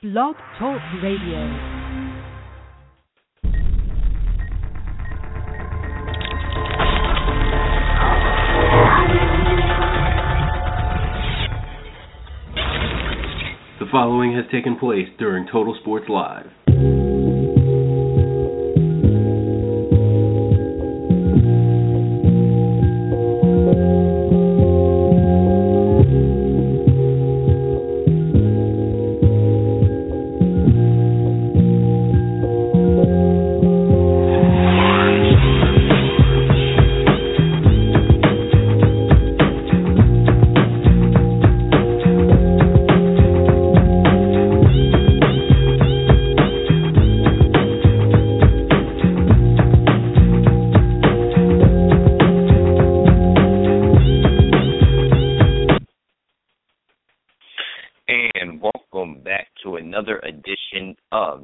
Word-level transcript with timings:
Blog 0.00 0.36
Talk 0.60 0.80
Radio. 1.02 1.42
The 13.80 13.86
following 13.90 14.36
has 14.36 14.44
taken 14.52 14.76
place 14.78 15.08
during 15.18 15.48
Total 15.50 15.76
Sports 15.80 16.08
Live. 16.08 16.67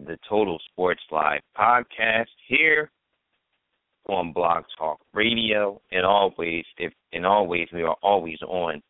The 0.07 0.19
Total 0.29 0.59
Sports 0.71 1.01
Live 1.11 1.41
podcast 1.59 2.27
here 2.49 2.91
on 4.09 4.33
Blog 4.33 4.65
Talk 4.79 5.01
Radio. 5.13 5.81
And 5.93 6.05
always, 6.05 6.65
if 6.79 6.93
and 7.13 7.25
always, 7.25 7.69
we 7.73 7.83
are 7.83 7.97
always 8.03 8.39
on, 8.43 8.83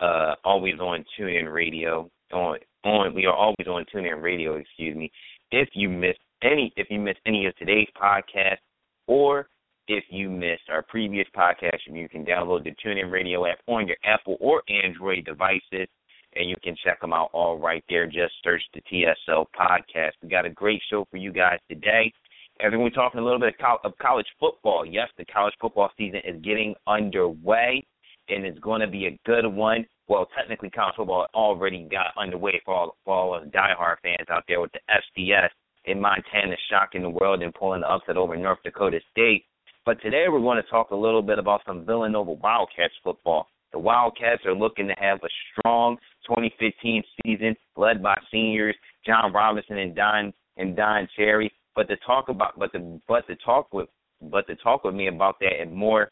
uh, 0.00 0.34
always 0.44 0.78
on 0.80 1.04
TuneIn 1.18 1.52
Radio. 1.52 2.10
On 2.32 2.56
on, 2.84 3.14
we 3.14 3.26
are 3.26 3.34
always 3.34 3.66
on 3.66 3.84
TuneIn 3.94 4.22
Radio. 4.22 4.56
Excuse 4.56 4.96
me. 4.96 5.10
If 5.50 5.68
you 5.74 5.88
missed 5.88 6.18
any, 6.42 6.72
if 6.76 6.88
you 6.90 6.98
missed 6.98 7.20
any 7.26 7.46
of 7.46 7.54
today's 7.56 7.88
podcast, 8.00 8.58
or 9.06 9.48
if 9.88 10.04
you 10.10 10.30
missed 10.30 10.68
our 10.70 10.82
previous 10.82 11.26
podcast, 11.36 11.78
you 11.86 12.08
can 12.08 12.24
download 12.24 12.64
the 12.64 12.74
TuneIn 12.84 13.10
Radio 13.10 13.46
app 13.46 13.58
on 13.66 13.86
your 13.86 13.96
Apple 14.04 14.36
or 14.40 14.62
Android 14.68 15.24
devices 15.24 15.88
and 16.36 16.48
you 16.48 16.56
can 16.62 16.76
check 16.84 17.00
them 17.00 17.12
out 17.12 17.30
all 17.32 17.58
right 17.58 17.84
there. 17.88 18.06
Just 18.06 18.34
search 18.42 18.62
the 18.74 18.80
TSL 18.82 19.46
podcast. 19.58 20.12
We 20.22 20.28
got 20.28 20.46
a 20.46 20.50
great 20.50 20.82
show 20.90 21.06
for 21.10 21.16
you 21.16 21.32
guys 21.32 21.58
today. 21.68 22.12
And 22.60 22.80
we're 22.80 22.90
talking 22.90 23.20
a 23.20 23.24
little 23.24 23.40
bit 23.40 23.54
of, 23.84 23.98
college 23.98 24.26
football. 24.38 24.84
Yes, 24.86 25.08
the 25.18 25.24
college 25.24 25.54
football 25.60 25.90
season 25.96 26.20
is 26.24 26.40
getting 26.42 26.74
underway, 26.86 27.84
and 28.28 28.44
it's 28.44 28.58
going 28.60 28.80
to 28.80 28.86
be 28.86 29.06
a 29.06 29.18
good 29.26 29.46
one. 29.46 29.86
Well, 30.08 30.28
technically, 30.36 30.70
college 30.70 30.94
football 30.96 31.26
already 31.34 31.88
got 31.90 32.08
underway 32.16 32.60
for 32.64 32.74
all, 32.74 32.96
for 33.04 33.14
all 33.14 33.34
us 33.34 33.46
diehard 33.48 33.96
fans 34.02 34.28
out 34.30 34.44
there 34.46 34.60
with 34.60 34.70
the 34.72 34.80
FCS 35.18 35.48
in 35.86 36.00
Montana 36.00 36.54
shocking 36.70 37.02
the 37.02 37.10
world 37.10 37.42
and 37.42 37.54
pulling 37.54 37.80
the 37.80 37.90
upset 37.90 38.16
over 38.16 38.36
North 38.36 38.58
Dakota 38.62 39.00
State. 39.10 39.44
But 39.84 40.00
today 40.00 40.26
we're 40.30 40.40
going 40.40 40.62
to 40.62 40.70
talk 40.70 40.90
a 40.90 40.96
little 40.96 41.22
bit 41.22 41.38
about 41.40 41.62
some 41.66 41.84
Villanova 41.84 42.32
Wildcats 42.32 42.94
football. 43.02 43.48
The 43.72 43.78
Wildcats 43.78 44.44
are 44.44 44.54
looking 44.54 44.86
to 44.88 44.94
have 44.98 45.18
a 45.22 45.28
strong 45.58 45.96
2015 46.26 47.02
season 47.24 47.56
led 47.76 48.02
by 48.02 48.16
seniors 48.30 48.76
John 49.06 49.32
Robertson 49.32 49.78
and 49.78 49.94
Don 49.94 50.32
and 50.56 50.76
Don 50.76 51.08
Cherry. 51.16 51.52
But 51.74 51.88
to 51.88 51.96
talk 52.06 52.28
about 52.28 52.58
but 52.58 52.72
the 52.72 53.00
but 53.08 53.26
to 53.28 53.36
talk 53.36 53.72
with 53.72 53.88
but 54.20 54.46
to 54.46 54.56
talk 54.56 54.84
with 54.84 54.94
me 54.94 55.08
about 55.08 55.36
that 55.40 55.60
and 55.60 55.72
more 55.74 56.10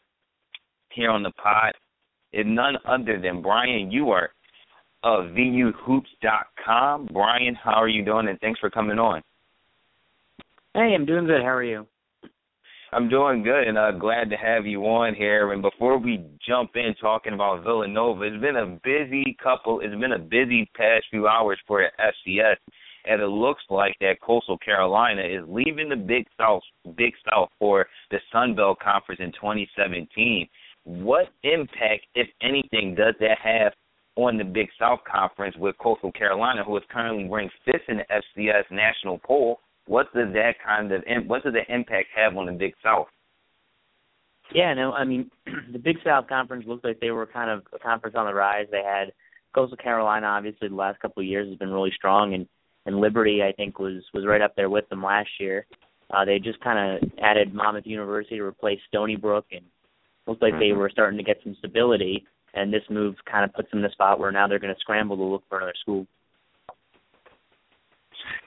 here 0.91 1.09
on 1.09 1.23
the 1.23 1.31
pod 1.31 1.73
is 2.33 2.45
none 2.47 2.75
other 2.85 3.19
than 3.21 3.41
Brian 3.41 3.91
Ewart 3.91 4.31
of 5.03 5.25
VUHoops.com. 5.25 7.09
Brian, 7.11 7.55
how 7.55 7.73
are 7.73 7.87
you 7.87 8.03
doing? 8.03 8.27
And 8.27 8.39
thanks 8.39 8.59
for 8.59 8.69
coming 8.69 8.99
on. 8.99 9.21
Hey, 10.73 10.93
I'm 10.95 11.05
doing 11.05 11.25
good. 11.25 11.41
How 11.41 11.49
are 11.49 11.63
you? 11.63 11.85
I'm 12.93 13.07
doing 13.07 13.41
good 13.41 13.69
and 13.69 13.77
uh, 13.77 13.91
glad 13.91 14.29
to 14.31 14.35
have 14.35 14.65
you 14.65 14.81
on 14.81 15.15
here. 15.15 15.53
And 15.53 15.61
before 15.61 15.97
we 15.97 16.25
jump 16.45 16.71
in 16.75 16.93
talking 16.99 17.31
about 17.31 17.63
Villanova, 17.63 18.23
it's 18.23 18.41
been 18.41 18.57
a 18.57 18.77
busy 18.83 19.37
couple. 19.41 19.79
It's 19.79 19.95
been 19.95 20.11
a 20.11 20.19
busy 20.19 20.69
past 20.75 21.05
few 21.09 21.25
hours 21.25 21.57
for 21.65 21.81
FCS, 21.81 22.57
and 23.05 23.21
it 23.21 23.27
looks 23.27 23.63
like 23.69 23.95
that 24.01 24.19
Coastal 24.21 24.57
Carolina 24.57 25.21
is 25.21 25.47
leaving 25.47 25.87
the 25.87 25.95
Big 25.95 26.25
South, 26.37 26.63
Big 26.97 27.13
South 27.31 27.47
for 27.57 27.87
the 28.09 28.17
Sun 28.29 28.55
Belt 28.55 28.79
Conference 28.83 29.21
in 29.23 29.31
2017. 29.31 30.49
What 30.83 31.29
impact, 31.43 32.07
if 32.15 32.27
anything, 32.41 32.93
does 32.95 33.15
that 33.21 33.37
have 33.41 33.71
on 34.17 34.37
the 34.37 34.43
Big 34.43 34.67
South 34.77 34.99
Conference 35.09 35.55
with 35.55 35.77
Coastal 35.77 36.11
Carolina, 36.11 36.61
who 36.65 36.75
is 36.75 36.83
currently 36.91 37.29
ranked 37.29 37.55
fifth 37.63 37.87
in 37.87 37.99
the 37.99 38.41
FCS 38.41 38.69
national 38.69 39.17
poll? 39.19 39.61
What 39.87 40.13
does 40.13 40.33
that 40.33 40.53
kind 40.65 40.91
of 40.91 41.03
what 41.27 41.43
does 41.43 41.53
the 41.53 41.73
impact 41.73 42.07
have 42.15 42.37
on 42.37 42.45
the 42.45 42.51
Big 42.51 42.73
South? 42.83 43.07
Yeah, 44.53 44.73
no, 44.73 44.91
I 44.91 45.05
mean 45.05 45.31
the 45.71 45.79
Big 45.79 45.97
South 46.03 46.27
Conference 46.27 46.65
looked 46.67 46.85
like 46.85 46.99
they 46.99 47.11
were 47.11 47.25
kind 47.25 47.49
of 47.49 47.63
a 47.73 47.79
conference 47.79 48.15
on 48.17 48.25
the 48.25 48.33
rise. 48.33 48.67
They 48.71 48.83
had 48.83 49.13
Coastal 49.53 49.77
Carolina, 49.77 50.27
obviously 50.27 50.67
the 50.67 50.75
last 50.75 50.99
couple 50.99 51.21
of 51.21 51.27
years 51.27 51.47
has 51.49 51.57
been 51.57 51.71
really 51.71 51.91
strong, 51.95 52.33
and 52.33 52.47
and 52.85 52.99
Liberty 52.99 53.41
I 53.43 53.51
think 53.53 53.79
was 53.79 54.03
was 54.13 54.25
right 54.25 54.41
up 54.41 54.55
there 54.55 54.69
with 54.69 54.87
them 54.89 55.03
last 55.03 55.29
year. 55.39 55.65
Uh, 56.09 56.25
they 56.25 56.39
just 56.39 56.59
kind 56.59 57.03
of 57.03 57.09
added 57.23 57.53
Monmouth 57.53 57.85
University 57.85 58.37
to 58.37 58.43
replace 58.43 58.79
Stony 58.87 59.15
Brook, 59.15 59.45
and 59.51 59.65
looked 60.27 60.41
like 60.41 60.53
mm-hmm. 60.53 60.59
they 60.59 60.71
were 60.73 60.89
starting 60.89 61.17
to 61.17 61.23
get 61.23 61.37
some 61.43 61.55
stability. 61.59 62.25
And 62.53 62.73
this 62.73 62.83
move 62.89 63.15
kind 63.29 63.45
of 63.45 63.53
puts 63.53 63.71
them 63.71 63.79
in 63.79 63.85
a 63.85 63.91
spot 63.91 64.19
where 64.19 64.31
now 64.31 64.45
they're 64.45 64.59
going 64.59 64.73
to 64.73 64.79
scramble 64.79 65.15
to 65.15 65.23
look 65.23 65.43
for 65.47 65.57
another 65.57 65.73
school. 65.79 66.05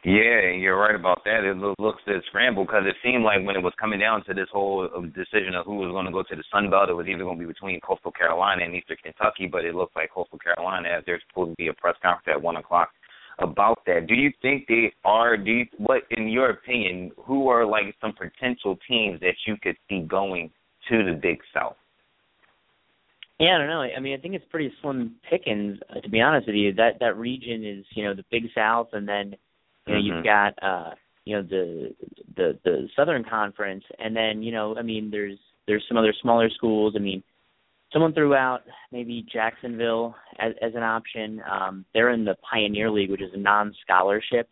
Yeah, 0.05 0.53
you're 0.53 0.79
right 0.79 0.95
about 0.95 1.25
that. 1.25 1.45
It 1.45 1.57
looks 1.57 2.03
to 2.07 2.21
scramble 2.29 2.65
because 2.65 2.85
it 2.87 2.97
seemed 3.03 3.25
like 3.25 3.45
when 3.45 3.57
it 3.57 3.63
was 3.63 3.73
coming 3.81 3.99
down 3.99 4.25
to 4.25 4.35
this 4.35 4.49
whole 4.53 4.89
um, 4.95 5.13
decision 5.17 5.55
of 5.55 5.65
who 5.65 5.77
was 5.77 5.91
going 5.91 6.07
to 6.07 6.13
go 6.13 6.23
to 6.23 6.37
the 6.37 6.45
Sun 6.53 6.71
Belt, 6.71 6.91
it 6.91 6.95
was 6.95 7.07
either 7.07 7.25
going 7.25 7.39
to 7.39 7.47
be 7.47 7.51
between 7.51 7.81
Coastal 7.81 8.13
Carolina 8.13 8.65
and 8.65 8.75
Eastern 8.75 8.99
Kentucky. 9.03 9.49
But 9.51 9.65
it 9.65 9.75
looks 9.75 9.97
like 9.97 10.13
Coastal 10.13 10.39
Carolina, 10.39 10.89
as 10.89 11.05
there's 11.07 11.23
supposed 11.29 11.53
to 11.53 11.57
be 11.57 11.69
a 11.69 11.73
press 11.73 11.97
conference 12.03 12.29
at 12.37 12.41
one 12.41 12.57
o'clock 12.57 12.91
about 13.39 13.79
that. 13.87 14.07
Do 14.07 14.15
you 14.15 14.31
think 14.43 14.67
they 14.69 14.93
are? 15.05 15.37
Do 15.37 15.51
you, 15.51 15.67
what, 15.79 16.03
in 16.11 16.29
your 16.29 16.51
opinion, 16.51 17.11
who 17.17 17.49
are 17.49 17.67
like 17.67 17.95
some 18.01 18.13
potential 18.13 18.79
teams 18.89 19.21
that 19.21 19.35
you 19.47 19.57
could 19.63 19.77
see 19.89 20.01
going 20.01 20.51
to 20.91 21.05
the 21.05 21.19
Big 21.21 21.39
South? 21.53 21.77
Yeah, 23.41 23.57
I 23.57 23.59
don't 23.59 23.67
know. 23.67 23.81
I 23.81 23.99
mean, 24.01 24.17
I 24.17 24.21
think 24.21 24.35
it's 24.35 24.45
pretty 24.51 24.73
slim 24.81 25.17
pickings. 25.29 25.79
Uh, 25.91 26.01
to 26.01 26.09
be 26.09 26.21
honest 26.21 26.47
with 26.47 26.57
you, 26.57 26.73
that 26.75 27.01
that 27.01 27.17
region 27.17 27.65
is 27.65 27.85
you 27.95 28.05
know 28.05 28.15
the 28.15 28.25
Big 28.31 28.45
South, 28.55 28.89
and 28.93 29.09
then 29.09 29.35
you 29.87 29.95
know, 29.95 30.01
mm-hmm. 30.01 30.17
you've 30.17 30.25
got 30.25 30.55
uh 30.63 30.95
you 31.25 31.37
know 31.37 31.43
the 31.43 31.95
the 32.37 32.59
the 32.65 32.89
Southern 32.97 33.25
Conference 33.25 33.85
and 33.99 34.15
then, 34.15 34.43
you 34.43 34.53
know, 34.53 34.77
I 34.77 34.83
mean 34.83 35.11
there's 35.11 35.39
there's 35.67 35.85
some 35.89 35.97
other 35.97 36.15
smaller 36.21 36.51
schools. 36.51 36.95
I 36.97 37.01
mean, 37.01 37.23
someone 37.93 38.13
threw 38.13 38.35
out 38.35 38.61
maybe 38.93 39.27
Jacksonville 39.33 40.15
as 40.39 40.53
as 40.63 40.73
an 40.75 40.83
option. 40.83 41.43
Um 41.51 41.85
they're 41.95 42.11
in 42.11 42.25
the 42.25 42.37
Pioneer 42.51 42.91
League, 42.91 43.11
which 43.11 43.23
is 43.23 43.33
a 43.35 43.39
non 43.39 43.75
scholarship. 43.83 44.49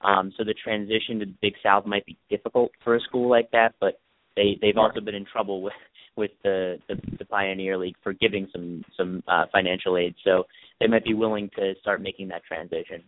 Um 0.00 0.32
so 0.36 0.44
the 0.44 0.54
transition 0.54 1.18
to 1.20 1.26
the 1.26 1.34
Big 1.40 1.54
South 1.62 1.86
might 1.86 2.06
be 2.06 2.16
difficult 2.30 2.72
for 2.82 2.96
a 2.96 3.00
school 3.00 3.28
like 3.28 3.50
that, 3.52 3.74
but 3.80 4.00
they 4.36 4.58
they've 4.60 4.78
also 4.78 5.00
been 5.00 5.14
in 5.14 5.26
trouble 5.26 5.62
with 5.62 5.72
with 6.16 6.30
the, 6.42 6.78
the 6.88 6.94
the 7.18 7.24
Pioneer 7.24 7.76
League 7.76 7.96
for 8.02 8.12
giving 8.12 8.48
some 8.52 8.84
some 8.96 9.22
uh 9.28 9.44
financial 9.52 9.96
aid. 9.96 10.14
So 10.24 10.44
they 10.80 10.86
might 10.86 11.04
be 11.04 11.14
willing 11.14 11.50
to 11.56 11.74
start 11.80 12.02
making 12.02 12.28
that 12.28 12.44
transition. 12.44 13.02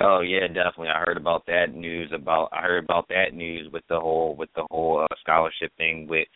Oh 0.00 0.20
yeah, 0.20 0.46
definitely. 0.46 0.88
I 0.88 1.02
heard 1.06 1.16
about 1.16 1.46
that 1.46 1.74
news 1.74 2.10
about 2.14 2.50
I 2.52 2.62
heard 2.62 2.84
about 2.84 3.08
that 3.08 3.34
news 3.34 3.70
with 3.72 3.84
the 3.88 3.98
whole 3.98 4.36
with 4.36 4.50
the 4.54 4.66
whole 4.70 5.06
uh, 5.10 5.14
scholarship 5.20 5.72
thing 5.76 6.06
with 6.08 6.28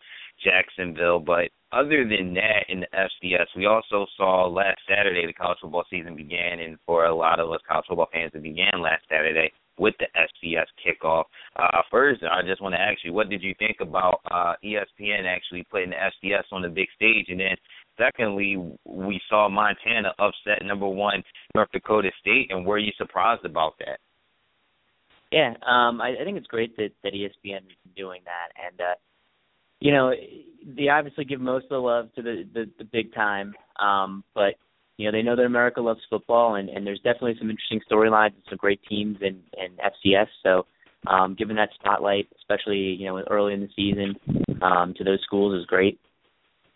Jacksonville. 0.43 1.21
But 1.21 1.51
other 1.73 2.05
than 2.05 2.35
that, 2.35 2.65
in 2.69 2.81
the 2.81 2.87
FCS, 2.95 3.47
we 3.57 3.67
also 3.67 4.07
saw 4.17 4.47
last 4.47 4.79
Saturday 4.89 5.27
the 5.27 5.33
college 5.33 5.59
football 5.61 5.85
season 5.91 6.17
began, 6.17 6.61
and 6.61 6.79
for 6.87 7.05
a 7.05 7.15
lot 7.15 7.41
of 7.41 7.51
us 7.51 7.61
college 7.69 7.87
football 7.89 8.09
fans, 8.13 8.33
it 8.35 8.43
began 8.43 8.83
last 8.83 9.03
Saturday 9.09 9.53
with 9.79 9.95
the 9.99 10.07
FCS 10.15 10.67
kickoff. 10.85 11.25
Uh, 11.57 11.81
first, 11.91 12.23
I 12.23 12.43
just 12.47 12.61
want 12.61 12.75
to 12.75 12.81
ask 12.81 12.99
you, 13.03 13.13
what 13.13 13.31
did 13.31 13.43
you 13.43 13.55
think 13.59 13.79
about 13.81 14.21
uh, 14.31 14.55
ESPN 14.63 15.25
actually 15.25 15.65
putting 15.71 15.91
the 15.91 15.97
FCS 15.97 16.45
on 16.53 16.63
the 16.63 16.69
big 16.69 16.89
stage, 16.95 17.27
and 17.29 17.41
then 17.41 17.57
Secondly, 18.01 18.57
we 18.85 19.21
saw 19.29 19.49
Montana 19.49 20.13
upset 20.19 20.65
number 20.65 20.89
one 20.89 21.23
North 21.55 21.69
Dakota 21.73 22.11
State, 22.21 22.51
and 22.51 22.65
were 22.65 22.79
you 22.79 22.93
surprised 22.97 23.45
about 23.45 23.75
that? 23.81 23.99
Yeah, 25.31 25.51
um, 25.67 26.01
I, 26.01 26.15
I 26.21 26.25
think 26.25 26.39
it's 26.39 26.47
great 26.47 26.77
that 26.77 26.91
that 27.05 27.13
ESPN 27.13 27.59
is 27.59 27.95
doing 27.97 28.23
that, 28.25 28.53
and 28.69 28.81
uh, 28.81 28.95
you 29.81 29.93
know 29.93 30.13
they 30.77 30.89
obviously 30.89 31.25
give 31.25 31.41
most 31.41 31.65
of 31.65 31.71
the 31.71 31.79
love 31.79 32.13
to 32.15 32.23
the 32.23 32.45
the, 32.53 32.71
the 32.79 32.85
big 32.85 33.15
time, 33.15 33.55
um, 33.79 34.25
but 34.35 34.55
you 34.97 35.07
know 35.07 35.13
they 35.13 35.23
know 35.23 35.37
that 35.37 35.45
America 35.45 35.81
loves 35.81 36.01
football, 36.09 36.55
and 36.55 36.69
and 36.69 36.87
there's 36.87 37.01
definitely 37.01 37.37
some 37.39 37.51
interesting 37.51 37.81
storylines 37.91 38.35
and 38.35 38.43
some 38.49 38.59
great 38.59 38.81
teams 38.89 39.19
in 39.21 39.41
in 39.57 39.77
FCS. 39.77 40.27
So 40.43 40.67
um, 41.07 41.37
giving 41.39 41.57
that 41.57 41.71
spotlight, 41.75 42.29
especially 42.39 42.79
you 42.79 43.07
know 43.07 43.23
early 43.31 43.53
in 43.55 43.61
the 43.61 43.69
season, 43.77 44.17
um, 44.63 44.95
to 44.97 45.05
those 45.05 45.21
schools 45.23 45.61
is 45.61 45.67
great. 45.67 46.01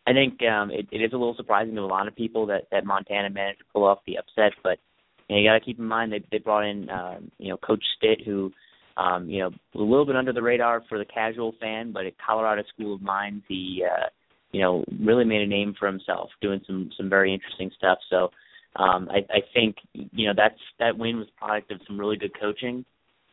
I 0.07 0.13
think 0.13 0.41
um, 0.43 0.71
it, 0.71 0.87
it 0.93 0.99
is 0.99 1.13
a 1.13 1.17
little 1.17 1.35
surprising 1.37 1.75
to 1.77 1.81
a 1.81 1.87
lot 1.87 2.09
of 2.09 2.17
people 2.17 2.47
that 2.47 2.65
that 2.71 2.85
Montana 2.85 3.31
managed 3.31 3.61
to 3.61 3.65
pull 3.73 3.85
off 3.85 4.01
the 4.07 4.19
upset, 4.19 4.53
but 4.63 4.79
you, 5.29 5.37
know, 5.37 5.41
you 5.41 5.49
got 5.49 5.55
to 5.55 5.65
keep 5.65 5.79
in 5.79 5.87
mind 5.87 6.13
they 6.13 6.23
they 6.31 6.39
brought 6.39 6.67
in 6.67 6.91
uh, 6.91 7.21
you 7.39 7.49
know 7.49 7.57
Coach 7.57 7.83
Stitt, 7.97 8.21
who 8.25 8.53
um, 8.97 9.29
you 9.29 9.41
know 9.41 9.51
a 9.75 9.79
little 9.79 10.07
bit 10.07 10.17
under 10.17 10.33
the 10.33 10.43
radar 10.43 10.83
for 10.89 10.99
the 10.99 11.05
casual 11.05 11.55
fan, 11.61 11.93
but 11.93 12.07
at 12.07 12.15
Colorado 12.25 12.63
School 12.75 12.95
of 12.95 13.03
Mines, 13.03 13.43
he 13.49 13.83
uh, 13.85 14.07
you 14.53 14.61
know 14.61 14.85
really 15.01 15.25
made 15.25 15.43
a 15.43 15.47
name 15.47 15.75
for 15.79 15.87
himself, 15.87 16.31
doing 16.43 16.61
some 16.67 16.91
some 16.97 17.09
very 17.09 17.33
interesting 17.33 17.71
stuff. 17.77 17.99
So 18.11 18.31
um, 18.77 19.09
I, 19.11 19.19
I 19.33 19.41
think 19.55 19.77
you 19.93 20.27
know 20.27 20.35
that's 20.37 20.61
that 20.79 20.99
win 20.99 21.19
was 21.19 21.29
product 21.37 21.73
of 21.73 21.81
some 21.87 21.99
really 21.99 22.17
good 22.17 22.39
coaching, 22.39 22.85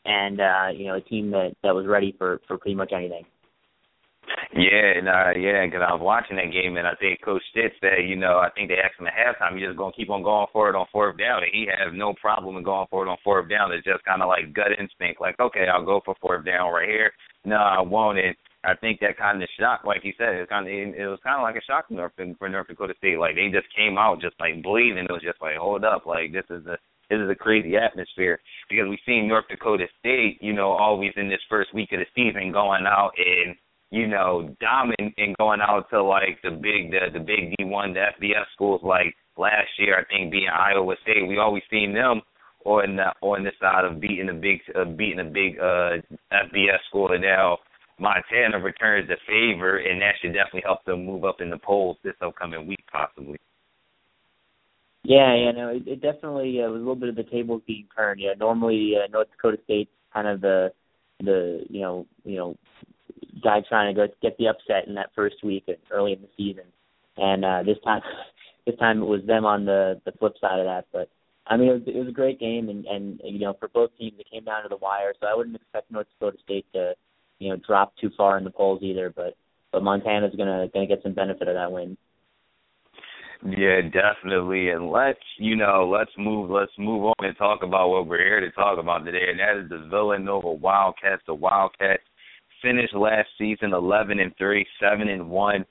and 0.05 0.39
uh, 0.39 0.67
you 0.73 0.87
know 0.87 0.95
a 0.95 1.01
team 1.01 1.31
that 1.31 1.55
that 1.63 1.75
was 1.75 1.85
ready 1.85 2.15
for 2.17 2.39
for 2.47 2.57
pretty 2.57 2.75
much 2.75 2.91
anything. 2.95 3.25
Yeah, 4.53 4.99
and 4.99 5.07
uh, 5.07 5.31
yeah, 5.39 5.65
because 5.65 5.81
I 5.81 5.93
was 5.95 6.03
watching 6.03 6.35
that 6.37 6.51
game, 6.51 6.75
and 6.77 6.87
I 6.87 6.95
think 6.99 7.23
Coach 7.23 7.41
Stitt 7.51 7.71
said, 7.79 8.03
you 8.05 8.15
know, 8.15 8.37
I 8.37 8.49
think 8.51 8.67
they 8.69 8.77
asked 8.77 8.99
him 8.99 9.07
at 9.07 9.15
halftime, 9.15 9.57
you're 9.57 9.71
just 9.71 9.79
gonna 9.79 9.95
keep 9.95 10.09
on 10.09 10.23
going 10.23 10.47
for 10.51 10.69
it 10.69 10.75
on 10.75 10.85
fourth 10.91 11.17
down, 11.17 11.43
and 11.43 11.51
he 11.51 11.67
has 11.71 11.91
no 11.95 12.13
problem 12.19 12.57
in 12.57 12.63
going 12.63 12.87
for 12.89 13.05
it 13.05 13.09
on 13.09 13.17
fourth 13.23 13.49
down. 13.49 13.71
It's 13.71 13.85
just 13.87 14.03
kind 14.03 14.21
of 14.21 14.27
like 14.27 14.53
gut 14.53 14.75
instinct, 14.77 15.21
like, 15.21 15.39
okay, 15.39 15.67
I'll 15.71 15.85
go 15.85 16.01
for 16.03 16.15
fourth 16.21 16.45
down 16.45 16.71
right 16.71 16.87
here. 16.87 17.11
No, 17.45 17.55
I 17.57 17.81
won't. 17.81 18.19
And 18.19 18.35
I 18.63 18.75
think 18.75 18.99
that 18.99 19.17
kind 19.17 19.41
of 19.41 19.49
shock, 19.59 19.83
like 19.85 20.01
he 20.03 20.13
said, 20.17 20.35
it 20.35 20.49
kind 20.49 20.67
of 20.67 20.73
it 20.73 21.07
was 21.07 21.19
kind 21.23 21.39
of 21.39 21.43
like 21.43 21.55
a 21.55 21.65
shock 21.65 21.87
for 21.87 21.95
North, 21.95 22.13
for 22.37 22.49
North 22.49 22.67
Dakota 22.67 22.93
State. 22.97 23.17
Like 23.17 23.35
they 23.35 23.49
just 23.49 23.67
came 23.75 23.97
out 23.97 24.21
just 24.21 24.35
like 24.39 24.61
bleeding. 24.61 25.07
It 25.09 25.11
was 25.11 25.23
just 25.25 25.41
like, 25.41 25.57
hold 25.57 25.83
up, 25.83 26.05
like 26.05 26.31
this 26.31 26.45
is 26.51 26.65
a 26.67 26.77
this 27.09 27.19
is 27.19 27.29
a 27.29 27.35
crazy 27.35 27.75
atmosphere 27.75 28.39
because 28.69 28.87
we've 28.87 29.03
seen 29.05 29.27
North 29.27 29.45
Dakota 29.49 29.87
State, 29.99 30.37
you 30.41 30.53
know, 30.53 30.71
always 30.71 31.11
in 31.17 31.27
this 31.27 31.43
first 31.49 31.73
week 31.73 31.91
of 31.91 31.99
the 31.99 32.07
season 32.15 32.51
going 32.53 32.85
out 32.85 33.11
and 33.17 33.55
you 33.91 34.07
know, 34.07 34.55
dominant 34.59 35.13
and 35.17 35.37
going 35.37 35.59
out 35.61 35.89
to 35.91 36.01
like 36.01 36.39
the 36.43 36.51
big 36.51 36.91
the 36.91 37.11
the 37.13 37.19
big 37.19 37.55
D 37.57 37.65
one, 37.65 37.93
the 37.93 37.99
FBS 38.19 38.45
schools 38.53 38.81
like 38.83 39.13
last 39.37 39.67
year, 39.77 39.99
I 39.99 40.05
think 40.05 40.31
being 40.31 40.47
Iowa 40.47 40.95
State, 41.03 41.27
we 41.27 41.37
always 41.37 41.63
seen 41.69 41.93
them 41.93 42.21
on 42.65 42.95
the 42.95 43.11
on 43.21 43.43
the 43.43 43.51
side 43.59 43.85
of 43.85 43.99
beating 43.99 44.29
a 44.29 44.33
big 44.33 44.59
uh, 44.75 44.85
beating 44.85 45.19
a 45.19 45.25
big 45.25 45.59
uh 45.59 45.97
FBS 46.31 46.79
school 46.87 47.11
and 47.11 47.21
now 47.21 47.57
Montana 47.99 48.59
returns 48.63 49.09
the 49.09 49.17
favor 49.27 49.77
and 49.77 50.01
that 50.01 50.13
should 50.21 50.33
definitely 50.33 50.63
help 50.65 50.83
them 50.85 51.05
move 51.05 51.25
up 51.25 51.41
in 51.41 51.49
the 51.49 51.57
polls 51.57 51.97
this 52.03 52.13
upcoming 52.21 52.67
week 52.67 52.83
possibly. 52.91 53.37
Yeah, 55.03 55.35
yeah, 55.35 55.51
no, 55.51 55.69
it, 55.69 55.87
it 55.87 56.01
definitely 56.01 56.61
uh, 56.61 56.69
was 56.69 56.75
a 56.75 56.79
little 56.79 56.95
bit 56.95 57.09
of 57.09 57.15
the 57.15 57.23
tables 57.23 57.63
being 57.65 57.87
turned. 57.95 58.21
Yeah, 58.21 58.33
normally 58.39 58.93
uh, 58.95 59.09
North 59.11 59.29
Dakota 59.31 59.57
State 59.63 59.89
kind 60.13 60.27
of 60.27 60.41
the 60.41 60.71
the 61.19 61.65
you 61.69 61.81
know 61.81 62.05
you 62.23 62.37
know 62.37 62.55
guy 63.43 63.61
trying 63.67 63.93
to 63.93 63.99
go 63.99 64.13
get 64.21 64.37
the 64.37 64.47
upset 64.47 64.87
in 64.87 64.95
that 64.95 65.11
first 65.15 65.43
week 65.43 65.65
early 65.91 66.13
in 66.13 66.21
the 66.21 66.29
season. 66.37 66.65
And 67.17 67.43
uh, 67.45 67.63
this 67.63 67.77
time, 67.83 68.01
this 68.65 68.77
time 68.77 69.01
it 69.01 69.05
was 69.05 69.21
them 69.25 69.45
on 69.45 69.65
the 69.65 70.01
the 70.05 70.11
flip 70.13 70.33
side 70.39 70.59
of 70.59 70.65
that. 70.65 70.85
But 70.91 71.09
I 71.47 71.57
mean, 71.57 71.69
it 71.69 71.73
was, 71.73 71.81
it 71.87 71.95
was 71.97 72.07
a 72.07 72.13
great 72.13 72.39
game, 72.39 72.69
and 72.69 72.85
and 72.85 73.19
you 73.23 73.39
know, 73.39 73.55
for 73.59 73.67
both 73.67 73.91
teams, 73.97 74.19
it 74.19 74.27
came 74.31 74.43
down 74.43 74.63
to 74.63 74.69
the 74.69 74.77
wire. 74.77 75.13
So 75.19 75.27
I 75.27 75.35
wouldn't 75.35 75.55
expect 75.55 75.91
North 75.91 76.07
Dakota 76.19 76.37
State 76.43 76.65
to, 76.73 76.93
you 77.39 77.49
know, 77.49 77.57
drop 77.67 77.93
too 77.97 78.11
far 78.15 78.37
in 78.37 78.43
the 78.43 78.51
polls 78.51 78.81
either. 78.83 79.11
But 79.15 79.35
but 79.71 79.83
Montana's 79.83 80.35
gonna 80.35 80.67
gonna 80.73 80.87
get 80.87 81.03
some 81.03 81.13
benefit 81.13 81.47
of 81.47 81.55
that 81.55 81.71
win. 81.71 81.97
Yeah, 83.43 83.81
definitely. 83.81 84.69
And 84.69 84.91
let's 84.91 85.19
you 85.37 85.55
know, 85.55 85.89
let's 85.91 86.11
move 86.17 86.51
let's 86.51 86.71
move 86.77 87.05
on 87.05 87.25
and 87.25 87.35
talk 87.37 87.63
about 87.63 87.89
what 87.89 88.05
we're 88.07 88.23
here 88.23 88.39
to 88.39 88.51
talk 88.51 88.77
about 88.77 89.03
today, 89.03 89.29
and 89.29 89.39
that 89.39 89.63
is 89.63 89.69
the 89.69 89.87
Villanova 89.89 90.51
Wildcats. 90.51 91.23
The 91.25 91.33
Wildcats 91.33 92.03
finished 92.61 92.93
last 92.93 93.27
season 93.37 93.73
11 93.73 94.19
and 94.19 94.35
3, 94.37 94.65
7 94.79 95.09
and 95.09 95.29
1 95.29 95.65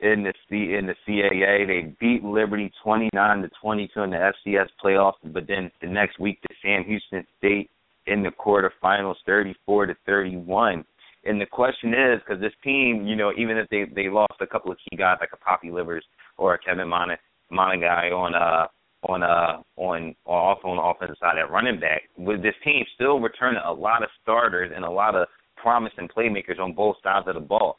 in 0.00 0.22
the 0.22 0.32
C 0.48 0.74
in 0.74 0.86
the 0.86 0.94
CAA. 1.06 1.66
They 1.66 1.94
beat 2.00 2.22
Liberty 2.22 2.70
29 2.82 3.42
to 3.42 3.50
22 3.60 4.00
in 4.02 4.10
the 4.10 4.32
FCS 4.46 4.68
playoffs, 4.82 5.14
but 5.24 5.46
then 5.46 5.70
the 5.80 5.88
next 5.88 6.18
week 6.18 6.40
to 6.42 6.48
Sam 6.62 6.84
Houston 6.84 7.26
State 7.38 7.70
in 8.06 8.22
the 8.22 8.30
quarterfinals 8.30 9.16
34 9.24 9.86
to 9.86 9.96
31. 10.04 10.84
And 11.24 11.40
the 11.40 11.46
question 11.46 11.92
is, 11.92 12.20
because 12.20 12.40
this 12.40 12.52
team, 12.62 13.04
you 13.06 13.16
know, 13.16 13.32
even 13.36 13.56
if 13.56 13.68
they 13.68 13.84
they 13.94 14.08
lost 14.08 14.34
a 14.40 14.46
couple 14.46 14.70
of 14.70 14.78
key 14.78 14.96
guys 14.96 15.16
like 15.20 15.30
a 15.32 15.36
Poppy 15.38 15.70
Livers 15.70 16.04
or 16.36 16.54
a 16.54 16.58
Kevin 16.58 16.88
Mon- 16.88 17.16
Monangai 17.50 18.12
on 18.12 18.34
uh 18.34 18.66
on 19.08 19.22
uh 19.22 19.62
on 19.76 20.14
also 20.24 20.68
on 20.68 20.76
the 20.76 20.82
offensive 20.82 21.16
side 21.18 21.38
at 21.38 21.50
running 21.50 21.80
back, 21.80 22.02
with 22.16 22.42
this 22.42 22.54
team 22.62 22.84
still 22.94 23.18
returning 23.18 23.60
a 23.64 23.72
lot 23.72 24.02
of 24.02 24.08
starters 24.22 24.70
and 24.74 24.84
a 24.84 24.90
lot 24.90 25.14
of 25.16 25.26
promising 25.56 26.08
playmakers 26.08 26.58
on 26.58 26.72
both 26.72 26.96
sides 27.02 27.26
of 27.28 27.34
the 27.34 27.40
ball. 27.40 27.78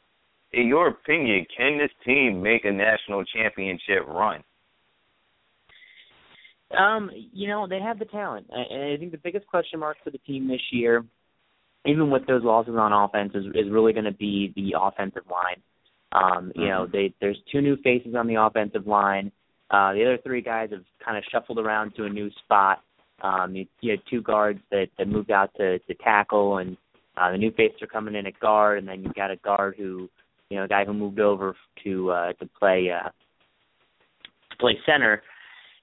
In 0.52 0.66
your 0.66 0.88
opinion, 0.88 1.46
can 1.54 1.78
this 1.78 1.90
team 2.04 2.42
make 2.42 2.64
a 2.64 2.72
national 2.72 3.24
championship 3.24 4.06
run? 4.06 4.42
Um, 6.76 7.10
you 7.32 7.48
know, 7.48 7.66
they 7.66 7.80
have 7.80 7.98
the 7.98 8.04
talent. 8.06 8.46
And 8.50 8.92
I 8.92 8.96
think 8.96 9.12
the 9.12 9.18
biggest 9.18 9.46
question 9.46 9.80
mark 9.80 9.96
for 10.04 10.10
the 10.10 10.18
team 10.18 10.48
this 10.48 10.60
year, 10.70 11.04
even 11.86 12.10
with 12.10 12.26
those 12.26 12.44
losses 12.44 12.74
on 12.78 12.92
offense, 12.92 13.32
is, 13.34 13.46
is 13.54 13.70
really 13.70 13.92
going 13.92 14.04
to 14.04 14.12
be 14.12 14.52
the 14.56 14.74
offensive 14.80 15.24
line. 15.30 15.62
Um, 16.12 16.52
you 16.54 16.62
mm-hmm. 16.62 16.70
know, 16.70 16.86
they 16.90 17.12
there's 17.20 17.38
two 17.52 17.60
new 17.60 17.76
faces 17.82 18.14
on 18.14 18.26
the 18.26 18.36
offensive 18.36 18.86
line. 18.86 19.30
Uh, 19.70 19.92
the 19.92 20.02
other 20.02 20.18
three 20.24 20.40
guys 20.40 20.70
have 20.70 20.84
kind 21.04 21.18
of 21.18 21.24
shuffled 21.30 21.58
around 21.58 21.94
to 21.96 22.04
a 22.04 22.08
new 22.08 22.30
spot. 22.44 22.82
Um, 23.22 23.54
you, 23.54 23.66
you 23.80 23.90
had 23.90 24.00
two 24.08 24.22
guards 24.22 24.60
that, 24.70 24.86
that 24.96 25.08
moved 25.08 25.30
out 25.30 25.50
to, 25.56 25.78
to 25.78 25.94
tackle, 25.94 26.58
and 26.58 26.76
uh, 27.18 27.32
the 27.32 27.38
new 27.38 27.50
faces 27.52 27.82
are 27.82 27.86
coming 27.86 28.14
in 28.14 28.26
at 28.26 28.38
guard, 28.40 28.78
and 28.78 28.88
then 28.88 29.02
you've 29.02 29.14
got 29.14 29.30
a 29.30 29.36
guard 29.36 29.74
who, 29.76 30.08
you 30.50 30.58
know, 30.58 30.64
a 30.64 30.68
guy 30.68 30.84
who 30.84 30.92
moved 30.92 31.20
over 31.20 31.56
to 31.84 32.10
uh, 32.10 32.32
to 32.34 32.48
play 32.58 32.88
uh, 32.90 33.08
to 33.08 34.56
play 34.58 34.78
center. 34.86 35.22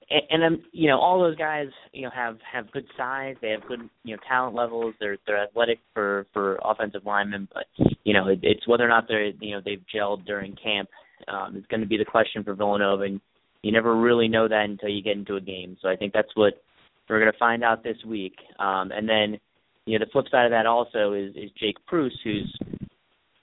And, 0.09 0.21
and 0.29 0.41
then 0.41 0.63
you 0.71 0.87
know 0.87 0.99
all 0.99 1.19
those 1.19 1.35
guys 1.35 1.67
you 1.91 2.03
know 2.03 2.11
have 2.13 2.37
have 2.51 2.71
good 2.71 2.85
size. 2.97 3.35
They 3.41 3.49
have 3.49 3.67
good 3.67 3.89
you 4.03 4.15
know 4.15 4.21
talent 4.27 4.55
levels. 4.55 4.93
They're 4.99 5.17
they're 5.25 5.43
athletic 5.43 5.79
for 5.93 6.27
for 6.33 6.59
offensive 6.63 7.01
linemen 7.05 7.47
but 7.53 7.65
you 8.03 8.13
know 8.13 8.27
it, 8.27 8.39
it's 8.43 8.67
whether 8.67 8.85
or 8.85 8.89
not 8.89 9.05
they're 9.07 9.25
you 9.25 9.55
know 9.55 9.61
they've 9.65 9.83
gelled 9.93 10.25
during 10.25 10.55
camp 10.61 10.89
um, 11.27 11.57
is 11.57 11.63
going 11.69 11.81
to 11.81 11.87
be 11.87 11.97
the 11.97 12.05
question 12.05 12.43
for 12.43 12.53
Villanova 12.53 13.03
and 13.03 13.19
you 13.65 13.71
never 13.71 13.95
really 13.99 14.27
know 14.27 14.47
that 14.47 14.65
until 14.65 14.89
you 14.89 15.01
get 15.01 15.17
into 15.17 15.37
a 15.37 15.41
game. 15.41 15.75
So 15.81 15.89
I 15.89 15.95
think 15.95 16.13
that's 16.13 16.29
what 16.35 16.61
we're 17.09 17.19
going 17.19 17.31
to 17.31 17.37
find 17.39 17.63
out 17.63 17.83
this 17.83 17.97
week. 18.05 18.35
Um, 18.59 18.91
and 18.91 19.09
then 19.09 19.39
you 19.85 19.97
know, 19.97 20.05
the 20.05 20.11
flip 20.11 20.25
side 20.31 20.45
of 20.45 20.51
that 20.51 20.65
also 20.65 21.13
is 21.13 21.35
is 21.35 21.51
Jake 21.59 21.77
Pruce, 21.85 22.17
who's 22.23 22.53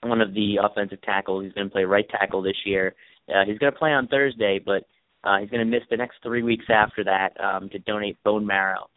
one 0.01 0.21
of 0.21 0.33
the 0.33 0.57
offensive 0.61 1.01
tackles. 1.01 1.43
He's 1.43 1.53
going 1.53 1.67
to 1.67 1.73
play 1.73 1.85
right 1.85 2.07
tackle 2.09 2.41
this 2.41 2.57
year. 2.65 2.95
Uh, 3.29 3.45
he's 3.45 3.57
going 3.57 3.71
to 3.71 3.79
play 3.79 3.91
on 3.91 4.07
Thursday, 4.07 4.59
but 4.63 4.83
uh, 5.23 5.39
he's 5.39 5.49
going 5.49 5.65
to 5.65 5.71
miss 5.71 5.87
the 5.89 5.97
next 5.97 6.17
three 6.21 6.43
weeks 6.43 6.65
after 6.69 7.03
that 7.05 7.29
um, 7.41 7.69
to 7.69 7.79
donate 7.79 8.21
bone 8.23 8.45
marrow. 8.45 8.89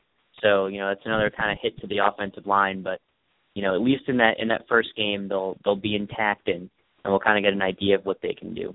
So 0.43 0.67
you 0.67 0.79
know 0.79 0.89
that's 0.89 1.07
another 1.07 1.31
kind 1.31 1.53
of 1.53 1.59
hit 1.63 1.79
to 1.81 1.87
the 1.87 1.99
offensive 2.07 2.47
line. 2.47 2.83
But 2.83 3.01
you 3.55 3.63
know 3.63 3.75
at 3.75 3.81
least 3.81 4.05
in 4.09 4.17
that 4.19 4.39
in 4.39 4.49
that 4.49 4.67
first 4.69 4.89
game 4.97 5.29
they'll 5.29 5.57
they'll 5.65 5.77
be 5.77 5.95
intact 5.95 6.49
and 6.49 6.69
and 7.05 7.13
we'll 7.13 7.21
kind 7.21 7.39
of 7.39 7.45
get 7.45 7.55
an 7.55 7.63
idea 7.63 7.95
of 7.95 8.05
what 8.05 8.19
they 8.21 8.35
can 8.35 8.55
do. 8.55 8.75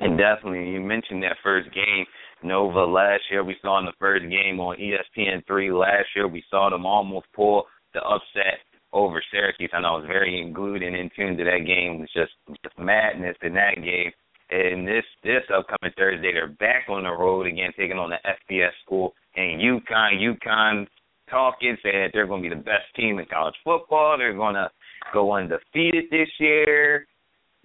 And 0.00 0.18
definitely, 0.18 0.70
you 0.70 0.80
mentioned 0.80 1.22
that 1.22 1.36
first 1.42 1.72
game. 1.74 2.04
Nova 2.42 2.84
last 2.84 3.22
year. 3.30 3.42
We 3.42 3.56
saw 3.62 3.78
in 3.78 3.86
the 3.86 3.92
first 3.98 4.22
game 4.28 4.60
on 4.60 4.76
ESPN 4.76 5.46
three 5.46 5.72
last 5.72 6.06
year. 6.14 6.28
We 6.28 6.44
saw 6.50 6.68
them 6.68 6.84
almost 6.84 7.26
pull 7.34 7.64
the 7.94 8.00
upset 8.02 8.60
over 8.92 9.22
Syracuse. 9.30 9.70
I 9.72 9.80
know 9.80 9.94
I 9.94 9.98
was 9.98 10.06
very 10.06 10.50
glued 10.54 10.82
and 10.82 10.94
in 10.94 11.10
tune 11.16 11.36
to 11.36 11.44
that 11.44 11.64
game. 11.66 11.96
It 11.96 12.00
was 12.00 12.12
just, 12.14 12.32
just 12.62 12.78
madness 12.78 13.36
in 13.42 13.54
that 13.54 13.76
game. 13.76 14.12
And 14.48 14.86
this 14.86 15.04
this 15.24 15.42
upcoming 15.52 15.92
Thursday, 15.96 16.32
they're 16.32 16.46
back 16.46 16.84
on 16.88 17.02
the 17.02 17.10
road 17.10 17.46
again, 17.46 17.72
taking 17.76 17.98
on 17.98 18.10
the 18.10 18.18
FBS 18.24 18.70
school 18.84 19.12
and 19.34 19.60
UConn. 19.60 20.20
UConn 20.20 20.86
talking 21.28 21.76
said 21.82 22.10
they're 22.12 22.28
going 22.28 22.42
to 22.44 22.48
be 22.48 22.54
the 22.54 22.62
best 22.62 22.84
team 22.94 23.18
in 23.18 23.26
college 23.26 23.56
football. 23.64 24.16
They're 24.16 24.34
going 24.34 24.54
to 24.54 24.70
go 25.12 25.32
undefeated 25.32 26.04
this 26.10 26.28
year. 26.38 27.06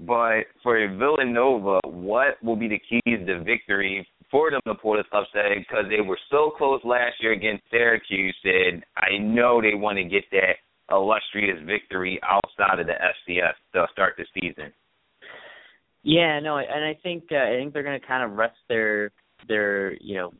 But 0.05 0.45
for 0.63 0.75
Villanova, 0.97 1.79
what 1.85 2.41
will 2.43 2.55
be 2.55 2.67
the 2.67 2.79
keys 2.79 3.25
to 3.27 3.43
victory 3.43 4.07
for 4.31 4.49
them 4.49 4.61
to 4.65 4.73
pull 4.73 4.95
this 4.95 5.05
upset 5.13 5.57
because 5.57 5.85
they 5.89 6.01
were 6.01 6.17
so 6.31 6.51
close 6.57 6.79
last 6.83 7.15
year 7.19 7.33
against 7.33 7.63
Syracuse. 7.69 8.35
And 8.43 8.83
I 8.97 9.17
know 9.19 9.61
they 9.61 9.75
want 9.75 9.97
to 9.97 10.03
get 10.03 10.23
that 10.31 10.55
illustrious 10.89 11.59
victory 11.65 12.19
outside 12.23 12.79
of 12.79 12.87
the 12.87 12.93
FCS 12.93 13.53
to 13.73 13.85
start 13.91 14.15
the 14.17 14.25
season. 14.33 14.71
Yeah, 16.03 16.39
no, 16.39 16.57
and 16.57 16.83
I 16.83 16.97
think 17.03 17.25
uh, 17.31 17.35
I 17.35 17.57
think 17.59 17.73
they're 17.73 17.83
going 17.83 17.99
to 17.99 18.07
kind 18.07 18.23
of 18.23 18.37
rest 18.37 18.57
their 18.67 19.11
their 19.47 19.93
you 20.01 20.15
know 20.15 20.33